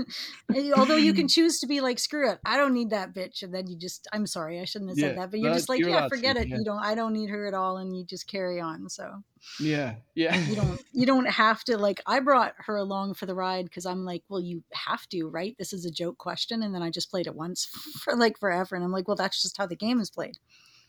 Eh, 0.55 0.73
although 0.75 0.97
you 0.97 1.13
can 1.13 1.29
choose 1.29 1.61
to 1.61 1.67
be 1.67 1.81
like, 1.83 1.99
screw 1.99 2.31
it, 2.31 2.39
I 2.45 2.57
don't 2.57 2.73
need 2.73 2.91
that 2.91 3.13
bitch, 3.15 3.43
and 3.43 3.55
then 3.55 3.67
you 3.67 3.77
just, 3.77 4.09
I'm 4.13 4.27
sorry, 4.27 4.61
I 4.61 4.65
shouldn't 4.65 4.91
have 4.91 4.99
said 4.99 5.11
Yeah, 5.15 5.21
that, 5.21 5.31
but 5.31 5.41
you're 5.41 5.53
just 5.53 5.69
like, 5.69 5.81
yeah, 5.81 6.01
to, 6.01 6.09
forget 6.09 6.37
it. 6.37 6.49
yeah. 6.49 6.57
You 6.57 6.65
don't, 6.65 6.79
I 6.83 6.95
don't 6.95 7.13
need 7.13 7.29
her 7.29 7.47
at 7.47 7.55
all, 7.55 7.77
and 7.77 7.95
you 7.95 8.05
just 8.05 8.27
carry 8.27 8.61
on. 8.61 8.89
So 8.89 9.23
Yeah, 9.59 9.95
yeah. 10.15 10.37
you 10.37 10.57
don't, 10.57 10.81
you 10.93 11.07
don't 11.07 11.29
have 11.29 11.65
to 11.65 11.79
like. 11.79 12.03
I 12.07 12.21
brought 12.21 12.55
her 12.67 12.77
along 12.77 13.15
for 13.15 13.27
the 13.27 13.35
ride 13.35 13.65
because 13.65 13.87
I'm 13.87 14.05
like, 14.05 14.23
well, 14.29 14.41
you 14.41 14.63
have 14.73 15.09
to, 15.09 15.25
right? 15.29 15.57
This 15.59 15.73
is 15.73 15.85
a 15.85 15.91
joke 15.91 16.19
question, 16.19 16.63
and 16.63 16.75
then 16.75 16.83
I 16.83 16.91
just 16.91 17.11
played 17.11 17.27
it 17.27 17.35
once 17.35 17.65
for 18.01 18.17
like 18.17 18.39
forever, 18.39 18.75
and 18.75 18.85
I'm 18.85 18.93
like, 18.93 19.09
well, 19.09 19.17
that's 19.17 19.43
just 19.43 19.57
how 19.57 19.67
the 19.67 19.77
game 19.77 20.01
is 20.01 20.11
played. 20.11 20.39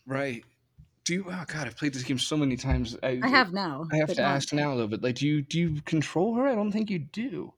right. 0.05 0.43
Do 1.03 1.15
you? 1.15 1.25
Oh 1.27 1.43
God, 1.47 1.65
I've 1.65 1.75
played 1.75 1.93
this 1.95 2.03
game 2.03 2.19
so 2.19 2.37
many 2.37 2.55
times. 2.55 2.95
I, 3.01 3.19
I 3.23 3.27
have 3.27 3.53
now. 3.53 3.87
I 3.91 3.97
have 3.97 4.09
to 4.09 4.21
not- 4.21 4.35
ask 4.35 4.53
now 4.53 4.75
though. 4.75 4.85
But 4.87 5.01
like, 5.01 5.15
do 5.15 5.25
you 5.27 5.41
do 5.41 5.59
you 5.59 5.81
control 5.81 6.35
her? 6.35 6.45
I 6.47 6.53
don't 6.53 6.71
think 6.71 6.91
you 6.91 6.99
do. 6.99 7.53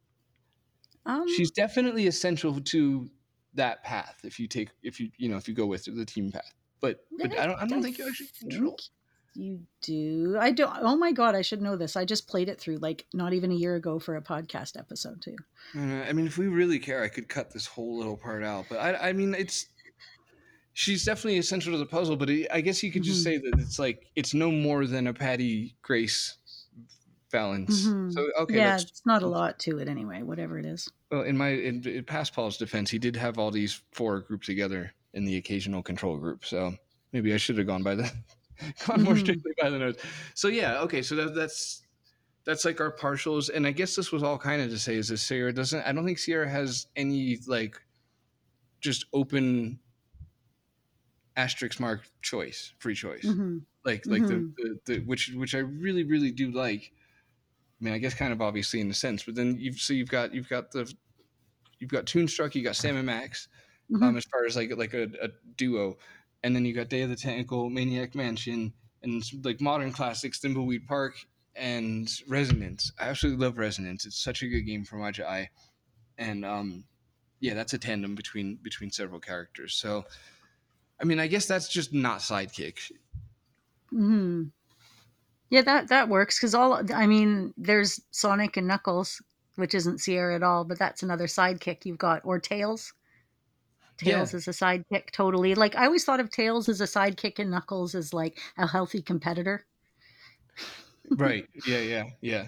Um, 1.06 1.26
She's 1.36 1.52
definitely 1.52 2.08
essential 2.08 2.62
to 2.62 3.10
that 3.56 3.84
path. 3.84 4.22
If 4.24 4.40
you 4.40 4.48
take, 4.48 4.70
if 4.82 4.98
you 4.98 5.10
you 5.18 5.28
know, 5.28 5.36
if 5.36 5.50
you 5.50 5.54
go 5.54 5.66
with 5.66 5.84
the 5.86 6.06
team 6.06 6.32
path. 6.32 6.54
But 6.80 7.02
but 7.20 7.38
I 7.38 7.46
don't. 7.46 7.60
I 7.62 7.66
don't 7.68 7.84
think 7.84 7.98
you 7.98 8.08
actually 8.08 8.30
control. 8.40 8.78
You 9.36 9.62
do. 9.82 10.38
I 10.39 10.52
don't. 10.52 10.72
Oh 10.82 10.96
my 10.96 11.12
god, 11.12 11.34
I 11.36 11.41
should 11.41 11.62
know 11.62 11.76
this. 11.76 11.96
I 11.96 12.06
just 12.06 12.28
played 12.28 12.50
it 12.50 12.60
through 12.60 12.78
like 12.78 13.06
not 13.13 13.34
even 13.34 13.52
a 13.52 13.56
year 13.56 13.76
ago 13.76 13.98
for 14.00 14.15
a 14.15 14.22
podcast 14.22 14.78
episode 14.78 15.22
too. 15.22 15.36
Uh, 15.76 16.04
I 16.08 16.13
mean, 16.13 16.28
if 16.28 16.38
we 16.38 16.48
really 16.48 16.78
care, 16.80 17.02
I 17.04 17.08
could 17.08 17.28
cut 17.28 17.52
this 17.52 17.65
whole 17.65 17.98
little 17.98 18.15
part 18.17 18.43
out. 18.43 18.65
But 18.69 18.78
I, 18.78 19.10
I 19.10 19.13
mean, 19.13 19.34
it's 19.34 19.65
she's 20.74 21.04
definitely 21.04 21.38
essential 21.39 21.72
to 21.72 21.78
the 21.80 21.86
puzzle. 21.86 22.15
But 22.15 22.30
it, 22.30 22.48
I 22.52 22.62
guess 22.62 22.84
you 22.84 22.91
could 22.91 23.04
just 23.04 23.22
Mhm. 23.22 23.24
say 23.24 23.38
that 23.38 23.60
it's 23.60 23.80
like 23.80 24.06
it's 24.15 24.34
no 24.34 24.52
more 24.52 24.86
than 24.86 25.08
a 25.08 25.13
Patty 25.13 25.76
Grace 25.82 26.38
balance. 27.32 27.88
Mhm. 27.88 28.13
So 28.13 28.30
okay, 28.41 28.58
yeah, 28.58 28.76
it's 28.76 29.02
not 29.06 29.24
a 29.24 29.28
lot 29.28 29.58
to 29.62 29.80
it 29.80 29.88
anyway. 29.88 30.22
Whatever 30.22 30.60
it 30.60 30.65
is. 30.65 30.88
well, 31.12 31.24
in 31.24 31.36
my 31.38 31.50
in, 31.50 31.88
in 31.88 32.04
past 32.04 32.34
Paul's 32.34 32.58
defense, 32.58 32.91
he 32.91 33.00
did 33.00 33.15
have 33.15 33.39
all 33.39 33.50
these 33.50 33.82
four 33.91 34.19
grouped 34.22 34.46
together 34.46 34.93
in 35.13 35.26
the 35.26 35.38
occasional 35.38 35.82
control 35.82 36.17
group. 36.17 36.46
So 36.46 36.76
maybe 37.12 37.34
I 37.34 37.38
should 37.38 37.58
have 37.58 37.65
gone 37.67 37.82
by 37.84 37.96
the 37.96 38.12
gone 38.88 39.04
more 39.04 39.16
Mhm. 39.16 39.18
strictly 39.18 39.52
by 39.60 39.70
the 39.70 39.80
notes. 39.80 40.04
So 40.36 40.48
yeah, 40.48 40.82
okay, 40.82 41.02
so 41.02 41.16
that, 41.16 41.36
that's 41.36 41.84
that's 42.46 42.66
like 42.66 42.82
our 42.82 42.96
partials, 42.96 43.50
and 43.54 43.68
I 43.68 43.72
guess 43.72 43.96
this 43.96 44.12
was 44.12 44.24
all 44.24 44.38
kind 44.39 44.62
of 44.62 44.70
to 44.72 44.80
say 44.80 44.96
is 44.96 45.10
that 45.10 45.18
Sierra 45.20 45.54
doesn't. 45.54 45.82
I 45.84 45.92
don't 45.94 46.06
think 46.06 46.20
Sierra 46.20 46.50
has 46.50 46.88
any 46.96 47.39
like 47.48 47.82
just 48.82 49.06
open 49.13 49.80
asterisk 51.36 51.80
mark 51.80 52.10
choice, 52.22 52.74
free 52.80 52.96
choice, 52.96 53.24
hmm 53.24 53.66
like 53.86 54.06
like 54.08 54.26
Mhm. 54.26 54.28
the, 54.28 54.48
the 54.58 54.80
the 54.86 55.00
which 55.02 55.30
which 55.36 55.56
I 55.56 55.60
really 55.60 56.04
really 56.04 56.32
do 56.32 56.52
like. 56.52 56.94
I 57.82 57.86
mean, 57.86 57.94
I 57.96 58.00
guess 58.00 58.13
kind 58.16 58.34
of 58.34 58.42
obviously 58.42 58.82
in 58.82 58.89
a 58.92 58.94
sense, 58.94 59.24
but 59.24 59.36
then 59.36 59.58
you've 59.60 59.78
so 59.80 59.94
you've 59.94 60.10
got 60.10 60.34
you've 60.34 60.50
got 60.50 60.72
the 60.72 60.94
you've 61.80 61.92
got 61.92 62.06
Toonstruck, 62.06 62.56
you 62.56 62.63
got 62.63 62.76
Sam 62.78 62.98
and 62.98 63.06
Max, 63.08 63.50
Mhm. 63.89 64.10
um, 64.10 64.18
as 64.18 64.26
far 64.26 64.46
as 64.46 64.56
like 64.58 64.72
like 64.78 64.94
a, 64.94 65.04
a 65.22 65.30
duo, 65.58 65.98
and 66.44 66.56
then 66.56 66.66
you 66.66 66.74
got 66.74 66.90
Day 66.90 67.02
of 67.02 67.10
the 67.10 67.16
Tentacle, 67.16 67.70
Maniac 67.70 68.16
Mansion, 68.16 68.74
and 69.02 69.24
like 69.44 69.62
modern 69.62 69.92
classics, 69.92 70.40
Thimbleweed 70.40 70.86
Park, 70.88 71.16
and 71.56 72.10
Resonance. 72.28 72.92
I 73.00 73.10
absolutely 73.10 73.46
love 73.46 73.58
Resonance. 73.58 74.06
It's 74.06 74.22
such 74.22 74.44
a 74.44 74.48
good 74.48 74.62
game 74.62 74.84
for 74.86 74.98
Maja 74.98 75.28
Eye, 75.28 75.50
and 76.18 76.46
um, 76.46 76.86
yeah, 77.40 77.54
that's 77.54 77.74
a 77.74 77.78
tandem 77.78 78.16
between 78.16 78.56
between 78.58 78.92
several 78.92 79.20
characters. 79.20 79.76
So, 79.76 80.06
I 81.02 81.06
mean, 81.06 81.20
I 81.20 81.28
guess 81.28 81.46
that's 81.46 81.70
just 81.70 81.94
not 81.94 82.20
sidekick. 82.20 82.92
hmm 83.90 84.46
Yeah, 85.50 85.62
that 85.62 85.88
that 85.90 86.10
works 86.10 86.38
because 86.40 86.56
all 86.56 86.82
I 86.94 87.08
mean, 87.08 87.54
there's 87.58 88.02
Sonic 88.12 88.58
and 88.58 88.68
Knuckles, 88.68 89.22
which 89.56 89.74
isn't 89.74 90.00
Sierra 90.00 90.36
at 90.36 90.44
all, 90.44 90.64
but 90.66 90.80
that's 90.80 91.04
another 91.04 91.28
sidekick 91.28 91.86
you've 91.86 91.98
got, 91.98 92.22
or 92.26 92.40
Tails. 92.40 92.94
Yeah. 94.02 94.16
Tails 94.16 94.34
is 94.34 94.48
a 94.48 94.52
sidekick, 94.52 95.12
totally. 95.12 95.56
Like 95.56 95.76
I 95.76 95.86
always 95.86 96.04
thought 96.06 96.20
of 96.20 96.32
Tails 96.32 96.68
as 96.70 96.82
a 96.82 96.86
sidekick 96.86 97.40
and 97.40 97.52
Knuckles 97.52 97.96
as 97.96 98.14
like 98.14 98.40
a 98.58 98.68
healthy 98.68 99.02
competitor. 99.02 99.66
right? 101.12 101.48
Yeah, 101.68 101.80
yeah, 101.80 102.04
yeah. 102.22 102.48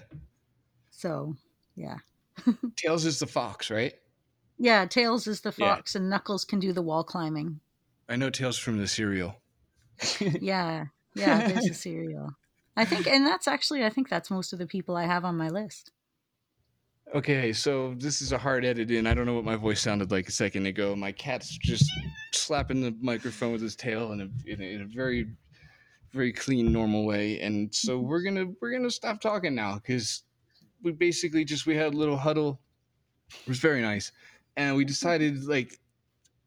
So, 0.90 1.36
yeah, 1.76 1.98
Tails 2.76 3.04
is 3.04 3.18
the 3.18 3.26
fox, 3.26 3.70
right? 3.70 3.94
yeah. 4.58 4.86
Tails 4.86 5.26
is 5.26 5.42
the 5.42 5.52
Yeah. 5.56 5.74
fox, 5.76 5.94
and 5.94 6.08
Knuckles 6.08 6.44
can 6.44 6.58
do 6.58 6.72
the 6.72 6.82
wall 6.82 7.04
climbing. 7.04 7.60
I 8.08 8.16
know 8.16 8.30
Tails 8.30 8.56
from 8.58 8.78
the 8.78 8.86
cereal. 8.88 9.36
Yeah, 10.40 10.86
yeah. 11.14 11.48
There's 11.48 11.66
a 11.70 11.74
cereal. 11.74 12.30
I 12.76 12.84
think, 12.84 13.06
and 13.06 13.26
that's 13.26 13.48
actually, 13.48 13.84
I 13.84 13.90
think 13.90 14.08
that's 14.08 14.30
most 14.30 14.52
of 14.52 14.58
the 14.58 14.66
people 14.66 14.96
I 14.96 15.04
have 15.04 15.24
on 15.24 15.36
my 15.36 15.48
list. 15.48 15.92
Okay, 17.14 17.52
so 17.52 17.94
this 17.98 18.20
is 18.20 18.32
a 18.32 18.38
hard 18.38 18.64
edit 18.64 18.90
in. 18.90 19.06
I 19.06 19.14
don't 19.14 19.26
know 19.26 19.34
what 19.34 19.44
my 19.44 19.54
voice 19.54 19.80
sounded 19.80 20.10
like 20.10 20.28
a 20.28 20.32
second 20.32 20.66
ago. 20.66 20.96
My 20.96 21.12
cat's 21.12 21.56
just 21.56 21.88
slapping 22.32 22.80
the 22.80 22.96
microphone 23.00 23.52
with 23.52 23.62
his 23.62 23.76
tail 23.76 24.10
in 24.10 24.20
a, 24.22 24.50
in 24.50 24.60
a, 24.60 24.64
in 24.64 24.82
a 24.82 24.86
very, 24.86 25.28
very 26.12 26.32
clean, 26.32 26.72
normal 26.72 27.06
way. 27.06 27.40
And 27.40 27.72
so 27.72 28.00
we're 28.00 28.22
gonna 28.22 28.46
we're 28.60 28.72
gonna 28.72 28.90
stop 28.90 29.20
talking 29.20 29.54
now 29.54 29.76
because 29.76 30.24
we 30.82 30.90
basically 30.92 31.44
just 31.44 31.64
we 31.64 31.76
had 31.76 31.94
a 31.94 31.96
little 31.96 32.16
huddle. 32.16 32.60
It 33.30 33.48
was 33.48 33.60
very 33.60 33.82
nice, 33.82 34.10
and 34.56 34.74
we 34.74 34.84
decided 34.84 35.44
like 35.44 35.78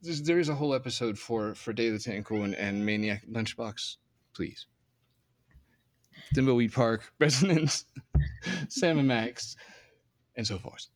there 0.02 0.39
is 0.39 0.50
a 0.50 0.56
whole 0.56 0.74
episode 0.74 1.17
for 1.17 1.56
for 1.56 1.72
Day 1.72 1.88
of 1.88 1.93
the 1.93 2.00
Tentacle 2.00 2.43
and, 2.43 2.54
and 2.56 2.86
Maniac 2.86 3.26
Lunchbox. 3.32 3.95
Please, 4.34 4.65
Thimbleweed 6.36 6.74
Park, 6.74 7.13
Resonance, 7.19 7.86
Sam 8.67 9.00
and 9.00 9.08
Max 9.08 9.56
and 10.39 10.47
so 10.47 10.58
forth. 10.58 10.88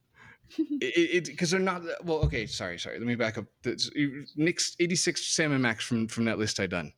it 0.57 1.25
because 1.25 1.51
they're 1.51 1.59
not 1.59 1.81
well. 2.03 2.19
Okay, 2.25 2.45
sorry, 2.47 2.79
sorry. 2.79 2.97
Let 2.97 3.07
me 3.07 3.15
back 3.15 3.37
up. 3.37 3.45
That's- 3.61 3.89
Nick's 4.35 4.75
eighty 4.79 4.95
six 4.95 5.25
Sam 5.35 5.51
and 5.51 5.61
Max 5.61 5.83
from 5.85 6.07
from 6.07 6.25
that 6.25 6.39
list 6.39 6.59
I 6.59 6.67
done. 6.67 6.93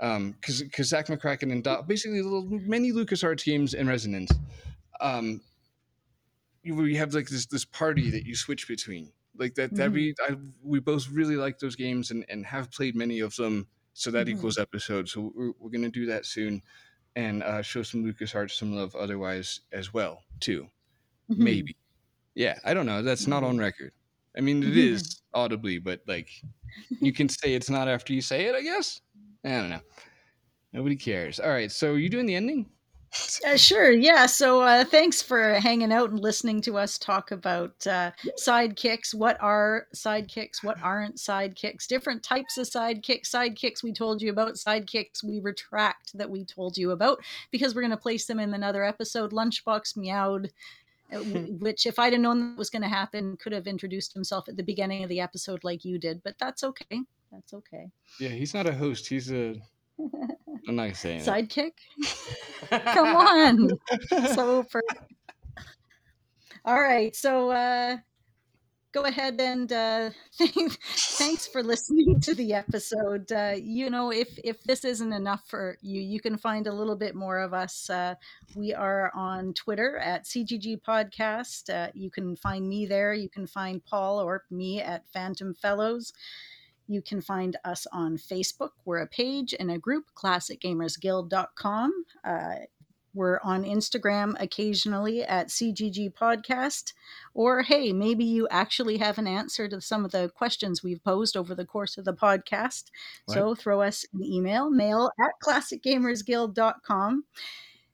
Um, 0.00 0.32
because 0.32 0.62
because 0.62 0.88
Zak 0.88 1.06
McKracken 1.06 1.50
and 1.52 1.64
Doc, 1.64 1.88
basically 1.88 2.22
little 2.22 2.44
many 2.48 2.92
LucasArts 2.92 3.44
games 3.44 3.74
and 3.74 3.88
Resonance. 3.88 4.30
Um, 5.00 5.40
you, 6.62 6.74
we 6.74 6.96
have 6.96 7.14
like 7.14 7.28
this 7.28 7.46
this 7.46 7.64
party 7.64 8.10
that 8.10 8.24
you 8.26 8.34
switch 8.36 8.68
between. 8.68 9.12
Like 9.36 9.54
that 9.54 9.74
that 9.76 9.90
Mhm. 9.90 9.94
we 9.94 10.14
I, 10.28 10.36
we 10.62 10.80
both 10.80 11.08
really 11.10 11.36
like 11.36 11.58
those 11.58 11.76
games 11.76 12.10
and 12.10 12.24
and 12.28 12.44
have 12.46 12.70
played 12.70 12.94
many 12.96 13.20
of 13.20 13.34
them. 13.36 13.66
So 13.94 14.10
that 14.12 14.26
Mhm. 14.26 14.36
equals 14.36 14.58
episodes. 14.58 15.12
So 15.12 15.32
we're, 15.34 15.52
we're 15.58 15.70
gonna 15.70 15.90
do 15.90 16.06
that 16.06 16.26
soon. 16.26 16.62
and 17.16 17.42
uh, 17.42 17.62
show 17.62 17.82
some 17.82 18.04
LucasArts 18.04 18.52
some 18.52 18.76
love 18.76 18.94
otherwise 18.94 19.60
as 19.72 19.92
well 19.92 20.22
too. 20.38 20.68
Mhm. 21.30 21.38
Maybe. 21.38 21.76
Yeah, 22.34 22.58
I 22.64 22.74
don't 22.74 22.86
know. 22.86 23.02
That's 23.02 23.26
not 23.26 23.42
on 23.42 23.58
record. 23.58 23.92
I 24.36 24.40
mean, 24.40 24.62
it 24.62 24.76
is 24.76 25.22
audibly, 25.34 25.78
but 25.78 26.00
like 26.06 26.28
you 27.00 27.12
can 27.12 27.28
say 27.28 27.54
it's 27.54 27.70
not 27.70 27.88
after 27.88 28.12
you 28.12 28.20
say 28.20 28.46
it. 28.46 28.54
I 28.54 28.62
guess. 28.62 29.00
I 29.44 29.50
don't 29.50 29.70
know. 29.70 29.80
Nobody 30.72 30.96
cares. 30.96 31.40
All 31.40 31.50
right. 31.50 31.72
So 31.72 31.94
you 31.94 32.08
doing 32.08 32.26
the 32.26 32.34
ending? 32.36 32.66
Uh, 33.46 33.56
sure, 33.56 33.90
yeah. 33.90 34.26
So 34.26 34.60
uh, 34.60 34.84
thanks 34.84 35.22
for 35.22 35.54
hanging 35.54 35.92
out 35.92 36.10
and 36.10 36.20
listening 36.20 36.60
to 36.62 36.76
us 36.76 36.98
talk 36.98 37.30
about 37.30 37.86
uh, 37.86 38.10
sidekicks. 38.38 39.14
What 39.14 39.38
are 39.40 39.86
sidekicks? 39.94 40.62
What 40.62 40.76
aren't 40.82 41.16
sidekicks? 41.16 41.86
Different 41.86 42.22
types 42.22 42.58
of 42.58 42.66
sidekicks. 42.66 43.30
Sidekicks 43.30 43.82
we 43.82 43.92
told 43.92 44.20
you 44.20 44.30
about. 44.30 44.54
Sidekicks 44.54 45.24
we 45.24 45.40
retract 45.40 46.16
that 46.18 46.28
we 46.28 46.44
told 46.44 46.76
you 46.76 46.90
about 46.90 47.18
because 47.50 47.74
we're 47.74 47.80
going 47.82 47.90
to 47.92 47.96
place 47.96 48.26
them 48.26 48.40
in 48.40 48.52
another 48.52 48.84
episode. 48.84 49.32
Lunchbox 49.32 49.96
meowed. 49.96 50.50
Which, 51.60 51.86
if 51.86 51.98
I'd 51.98 52.12
have 52.12 52.22
known 52.22 52.50
that 52.50 52.58
was 52.58 52.70
going 52.70 52.82
to 52.82 52.88
happen, 52.88 53.36
could 53.36 53.52
have 53.52 53.66
introduced 53.66 54.12
himself 54.12 54.48
at 54.48 54.56
the 54.56 54.62
beginning 54.62 55.02
of 55.02 55.08
the 55.08 55.20
episode 55.20 55.64
like 55.64 55.84
you 55.84 55.98
did. 55.98 56.22
But 56.22 56.36
that's 56.38 56.62
okay. 56.64 57.00
That's 57.32 57.52
okay. 57.54 57.90
Yeah, 58.20 58.30
he's 58.30 58.54
not 58.54 58.66
a 58.66 58.72
host. 58.72 59.06
He's 59.06 59.32
a. 59.32 59.56
I'm 60.68 60.76
not 60.76 60.94
saying 60.94 61.22
Sidekick. 61.22 61.72
Come 62.70 63.16
on. 63.16 63.70
so 64.34 64.62
for 64.62 64.82
all 66.64 66.80
right 66.80 67.16
so 67.16 67.50
uh 67.50 67.96
go 68.92 69.04
ahead 69.04 69.38
and 69.40 69.72
uh 69.72 70.10
thanks 70.38 70.76
thanks 71.18 71.46
for 71.46 71.62
listening 71.62 72.18
to 72.20 72.34
the 72.34 72.54
episode 72.54 73.30
uh 73.32 73.54
you 73.56 73.90
know 73.90 74.10
if 74.10 74.38
if 74.42 74.62
this 74.64 74.84
isn't 74.84 75.12
enough 75.12 75.42
for 75.46 75.76
you 75.82 76.00
you 76.00 76.20
can 76.20 76.38
find 76.38 76.66
a 76.66 76.72
little 76.72 76.96
bit 76.96 77.14
more 77.14 77.38
of 77.38 77.52
us 77.52 77.90
uh 77.90 78.14
we 78.54 78.72
are 78.72 79.12
on 79.14 79.52
twitter 79.52 79.98
at 79.98 80.24
cgg 80.24 80.80
podcast 80.80 81.68
uh, 81.72 81.90
you 81.94 82.10
can 82.10 82.34
find 82.34 82.66
me 82.66 82.86
there 82.86 83.12
you 83.12 83.28
can 83.28 83.46
find 83.46 83.84
paul 83.84 84.18
or 84.20 84.44
me 84.50 84.80
at 84.80 85.06
phantom 85.08 85.54
fellows 85.54 86.12
you 86.88 87.02
can 87.02 87.20
find 87.20 87.56
us 87.64 87.86
on 87.92 88.16
Facebook. 88.16 88.70
We're 88.86 89.02
a 89.02 89.06
page 89.06 89.54
and 89.60 89.70
a 89.70 89.78
group, 89.78 90.06
classicgamersguild.com. 90.16 92.04
Uh, 92.24 92.54
we're 93.14 93.40
on 93.42 93.64
Instagram 93.64 94.34
occasionally 94.40 95.22
at 95.22 95.48
CGG 95.48 96.12
Podcast. 96.12 96.92
Or 97.34 97.62
hey, 97.62 97.92
maybe 97.92 98.24
you 98.24 98.46
actually 98.50 98.98
have 98.98 99.18
an 99.18 99.26
answer 99.26 99.68
to 99.68 99.80
some 99.80 100.04
of 100.04 100.12
the 100.12 100.30
questions 100.34 100.82
we've 100.82 101.02
posed 101.02 101.36
over 101.36 101.54
the 101.54 101.64
course 101.64 101.96
of 101.98 102.04
the 102.04 102.12
podcast. 102.14 102.84
So 103.28 103.54
throw 103.54 103.82
us 103.82 104.04
an 104.12 104.22
email, 104.22 104.70
mail 104.70 105.10
at 105.18 105.32
classicgamersguild.com. 105.42 107.24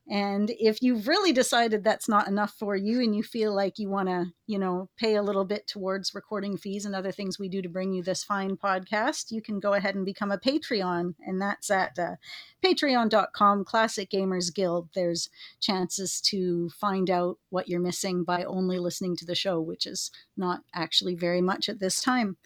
And 0.07 0.51
if 0.59 0.83
you've 0.83 1.09
really 1.09 1.33
decided 1.33 1.83
that's 1.83 2.11
not 2.11 2.29
enough 2.29 2.55
for 2.59 2.77
you 2.77 3.01
and 3.01 3.17
you 3.17 3.23
feel 3.23 3.55
like 3.55 3.79
you 3.79 3.88
want 3.88 4.09
to, 4.09 4.27
you 4.47 4.59
know, 4.59 4.90
pay 4.99 5.14
a 5.14 5.23
little 5.23 5.47
bit 5.47 5.67
towards 5.67 6.14
recording 6.14 6.59
fees 6.59 6.85
and 6.85 6.95
other 6.95 7.11
things 7.11 7.38
we 7.38 7.49
do 7.49 7.62
to 7.62 7.71
bring 7.71 7.95
you 7.95 8.03
this 8.03 8.23
fine 8.23 8.59
podcast, 8.59 9.31
you 9.31 9.40
can 9.40 9.61
go 9.61 9.73
ahead 9.73 9.95
and 9.95 10.05
become 10.05 10.31
a 10.31 10.37
Patreon. 10.37 11.14
And 11.27 11.40
that's 11.40 11.71
at 11.71 11.99
uh, 11.99 12.17
patreon.com 12.62 13.64
Classic 13.64 14.11
Gamers 14.11 14.55
Guild. 14.55 14.90
There's 14.95 15.31
chances 15.61 16.21
to 16.23 16.69
find 16.69 17.09
out 17.09 17.38
what 17.49 17.69
you're 17.69 17.81
missing 17.81 18.25
by 18.25 18.45
only 18.45 18.79
listening 18.79 19.17
to 19.17 19.25
the 19.25 19.35
show, 19.35 19.59
which 19.59 19.87
is 19.87 20.11
not 20.37 20.61
actually 20.75 21.14
very 21.14 21.40
much 21.40 21.71
at 21.71 21.81
this 21.81 22.03
time. 22.03 22.37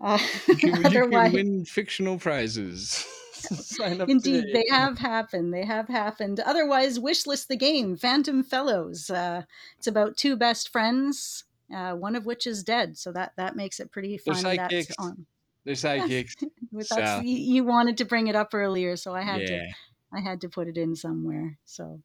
Uh, 0.00 0.18
You 0.48 0.56
you 0.74 1.08
can 1.10 1.32
win 1.32 1.64
fictional 1.64 2.18
prizes. 2.18 3.04
Sign 3.66 4.00
up 4.00 4.08
Indeed, 4.08 4.42
today. 4.46 4.52
they 4.52 4.74
have 4.74 4.98
happened. 4.98 5.52
They 5.52 5.64
have 5.64 5.88
happened. 5.88 6.40
Otherwise, 6.40 6.98
wishlist 6.98 7.46
the 7.48 7.56
game, 7.56 7.96
Phantom 7.96 8.42
Fellows. 8.42 9.10
Uh, 9.10 9.42
it's 9.78 9.86
about 9.86 10.16
two 10.16 10.36
best 10.36 10.70
friends, 10.70 11.44
uh, 11.74 11.92
one 11.94 12.16
of 12.16 12.26
which 12.26 12.46
is 12.46 12.62
dead, 12.62 12.96
so 12.98 13.12
that 13.12 13.32
that 13.36 13.56
makes 13.56 13.80
it 13.80 13.90
pretty 13.92 14.20
They're 14.24 14.34
fun. 14.34 14.42
That's 14.56 14.72
sidekicks. 14.74 14.94
on. 14.98 15.26
They're 15.64 15.74
sidekicks. 15.74 16.44
But 16.72 16.86
So- 16.86 16.96
that's, 16.96 17.24
you, 17.24 17.36
you 17.36 17.64
wanted 17.64 17.98
to 17.98 18.04
bring 18.04 18.26
it 18.26 18.34
up 18.36 18.52
earlier, 18.54 18.96
so 18.96 19.14
I 19.14 19.22
had 19.22 19.46
to. 19.46 19.66
I 20.12 20.20
had 20.20 20.40
to 20.42 20.48
put 20.48 20.68
it 20.68 20.76
in 20.76 20.94
somewhere. 20.94 21.58
So, 21.64 22.00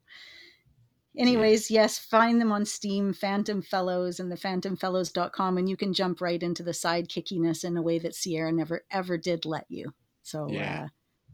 anyways, 1.18 1.70
yes, 1.72 2.00
find 2.00 2.40
them 2.40 2.52
on 2.52 2.66
Steam, 2.66 3.14
Phantom 3.14 3.62
Fellows, 3.62 4.20
and 4.20 4.32
the 4.32 4.36
phantomfellows.com, 4.38 5.58
and 5.58 5.70
you 5.70 5.78
can 5.78 5.94
jump 5.94 6.22
right 6.22 6.42
into 6.42 6.64
the 6.64 6.72
sidekickiness 6.72 7.64
in 7.64 7.78
a 7.78 7.82
way 7.82 8.00
that 8.00 8.16
Sierra 8.16 8.52
never 8.52 8.84
ever 8.92 9.18
did 9.18 9.46
let 9.46 9.66
you. 9.70 9.94
So, 10.24 10.48
Yeah. 10.50 10.84
uh, 10.86 10.88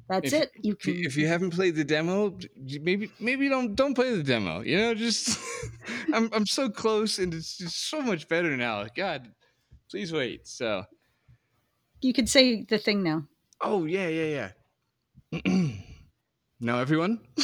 that's 0.08 0.34
If- 0.34 0.44
it. 0.44 0.52
You 0.62 0.74
If 0.80 0.86
you, 0.88 0.94
can 0.94 1.06
if 1.06 1.18
you 1.18 1.28
haven't 1.28 1.52
played 1.52 1.76
the 1.76 1.84
demo, 1.84 2.38
maybe 2.82 3.12
maybe 3.20 3.50
don't 3.50 3.76
don't 3.76 3.94
play 3.96 4.16
the 4.16 4.24
demo. 4.24 4.62
You 4.62 4.78
know, 4.78 4.94
just 4.94 5.38
I'm 6.14 6.30
I'm 6.34 6.46
so 6.46 6.70
close, 6.70 7.20
and 7.20 7.34
it's 7.34 7.58
just 7.58 7.90
so 7.90 8.02
much 8.02 8.28
better 8.28 8.56
now. 8.58 8.86
God, 8.96 9.32
please 9.90 10.12
wait. 10.14 10.48
So, 10.48 10.86
you 12.02 12.14
could 12.14 12.30
say 12.30 12.64
the 12.64 12.78
thing 12.78 13.04
now. 13.04 13.28
oh 13.62 13.86
yeah, 13.86 14.08
yeah, 14.08 14.52
yeah. 15.34 15.72
now, 16.60 16.80
everyone, 16.80 17.20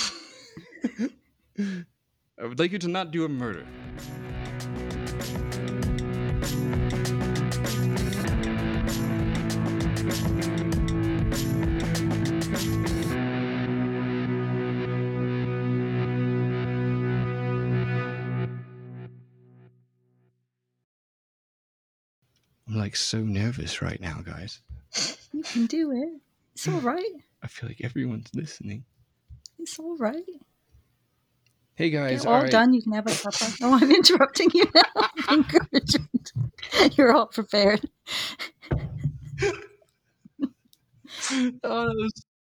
I 1.60 2.46
would 2.46 2.60
like 2.60 2.72
you 2.72 2.80
to 2.80 2.88
not 2.88 3.12
do 3.12 3.26
a 3.26 3.30
murder. 3.30 3.66
Like 22.82 22.96
so 22.96 23.20
nervous 23.20 23.82
right 23.82 24.02
now, 24.02 24.22
guys. 24.26 24.60
You 25.32 25.44
can 25.44 25.68
do 25.68 25.92
it. 25.92 26.20
It's 26.54 26.68
all 26.68 26.80
right. 26.82 27.14
I 27.44 27.48
feel 27.48 27.70
like 27.70 27.82
everyone's 27.84 28.30
listening. 28.34 28.86
It's 29.60 29.78
all 29.78 29.96
right. 29.98 30.24
Hey 31.76 31.92
guys, 31.92 32.24
You're 32.24 32.32
all 32.32 32.38
all 32.38 32.44
right. 32.44 32.52
done. 32.52 32.74
You 32.74 32.82
can 32.82 32.92
have 32.94 33.06
a 33.08 33.12
supper. 33.12 33.46
Oh, 33.64 33.78
I'm 33.80 33.92
interrupting 33.92 34.50
you 34.54 34.66
now. 34.74 35.08
Encouragement. 35.32 36.32
You're 36.94 37.14
all 37.14 37.28
prepared. 37.28 37.88
oh, 38.72 39.52
that 41.32 41.64
was 41.64 42.26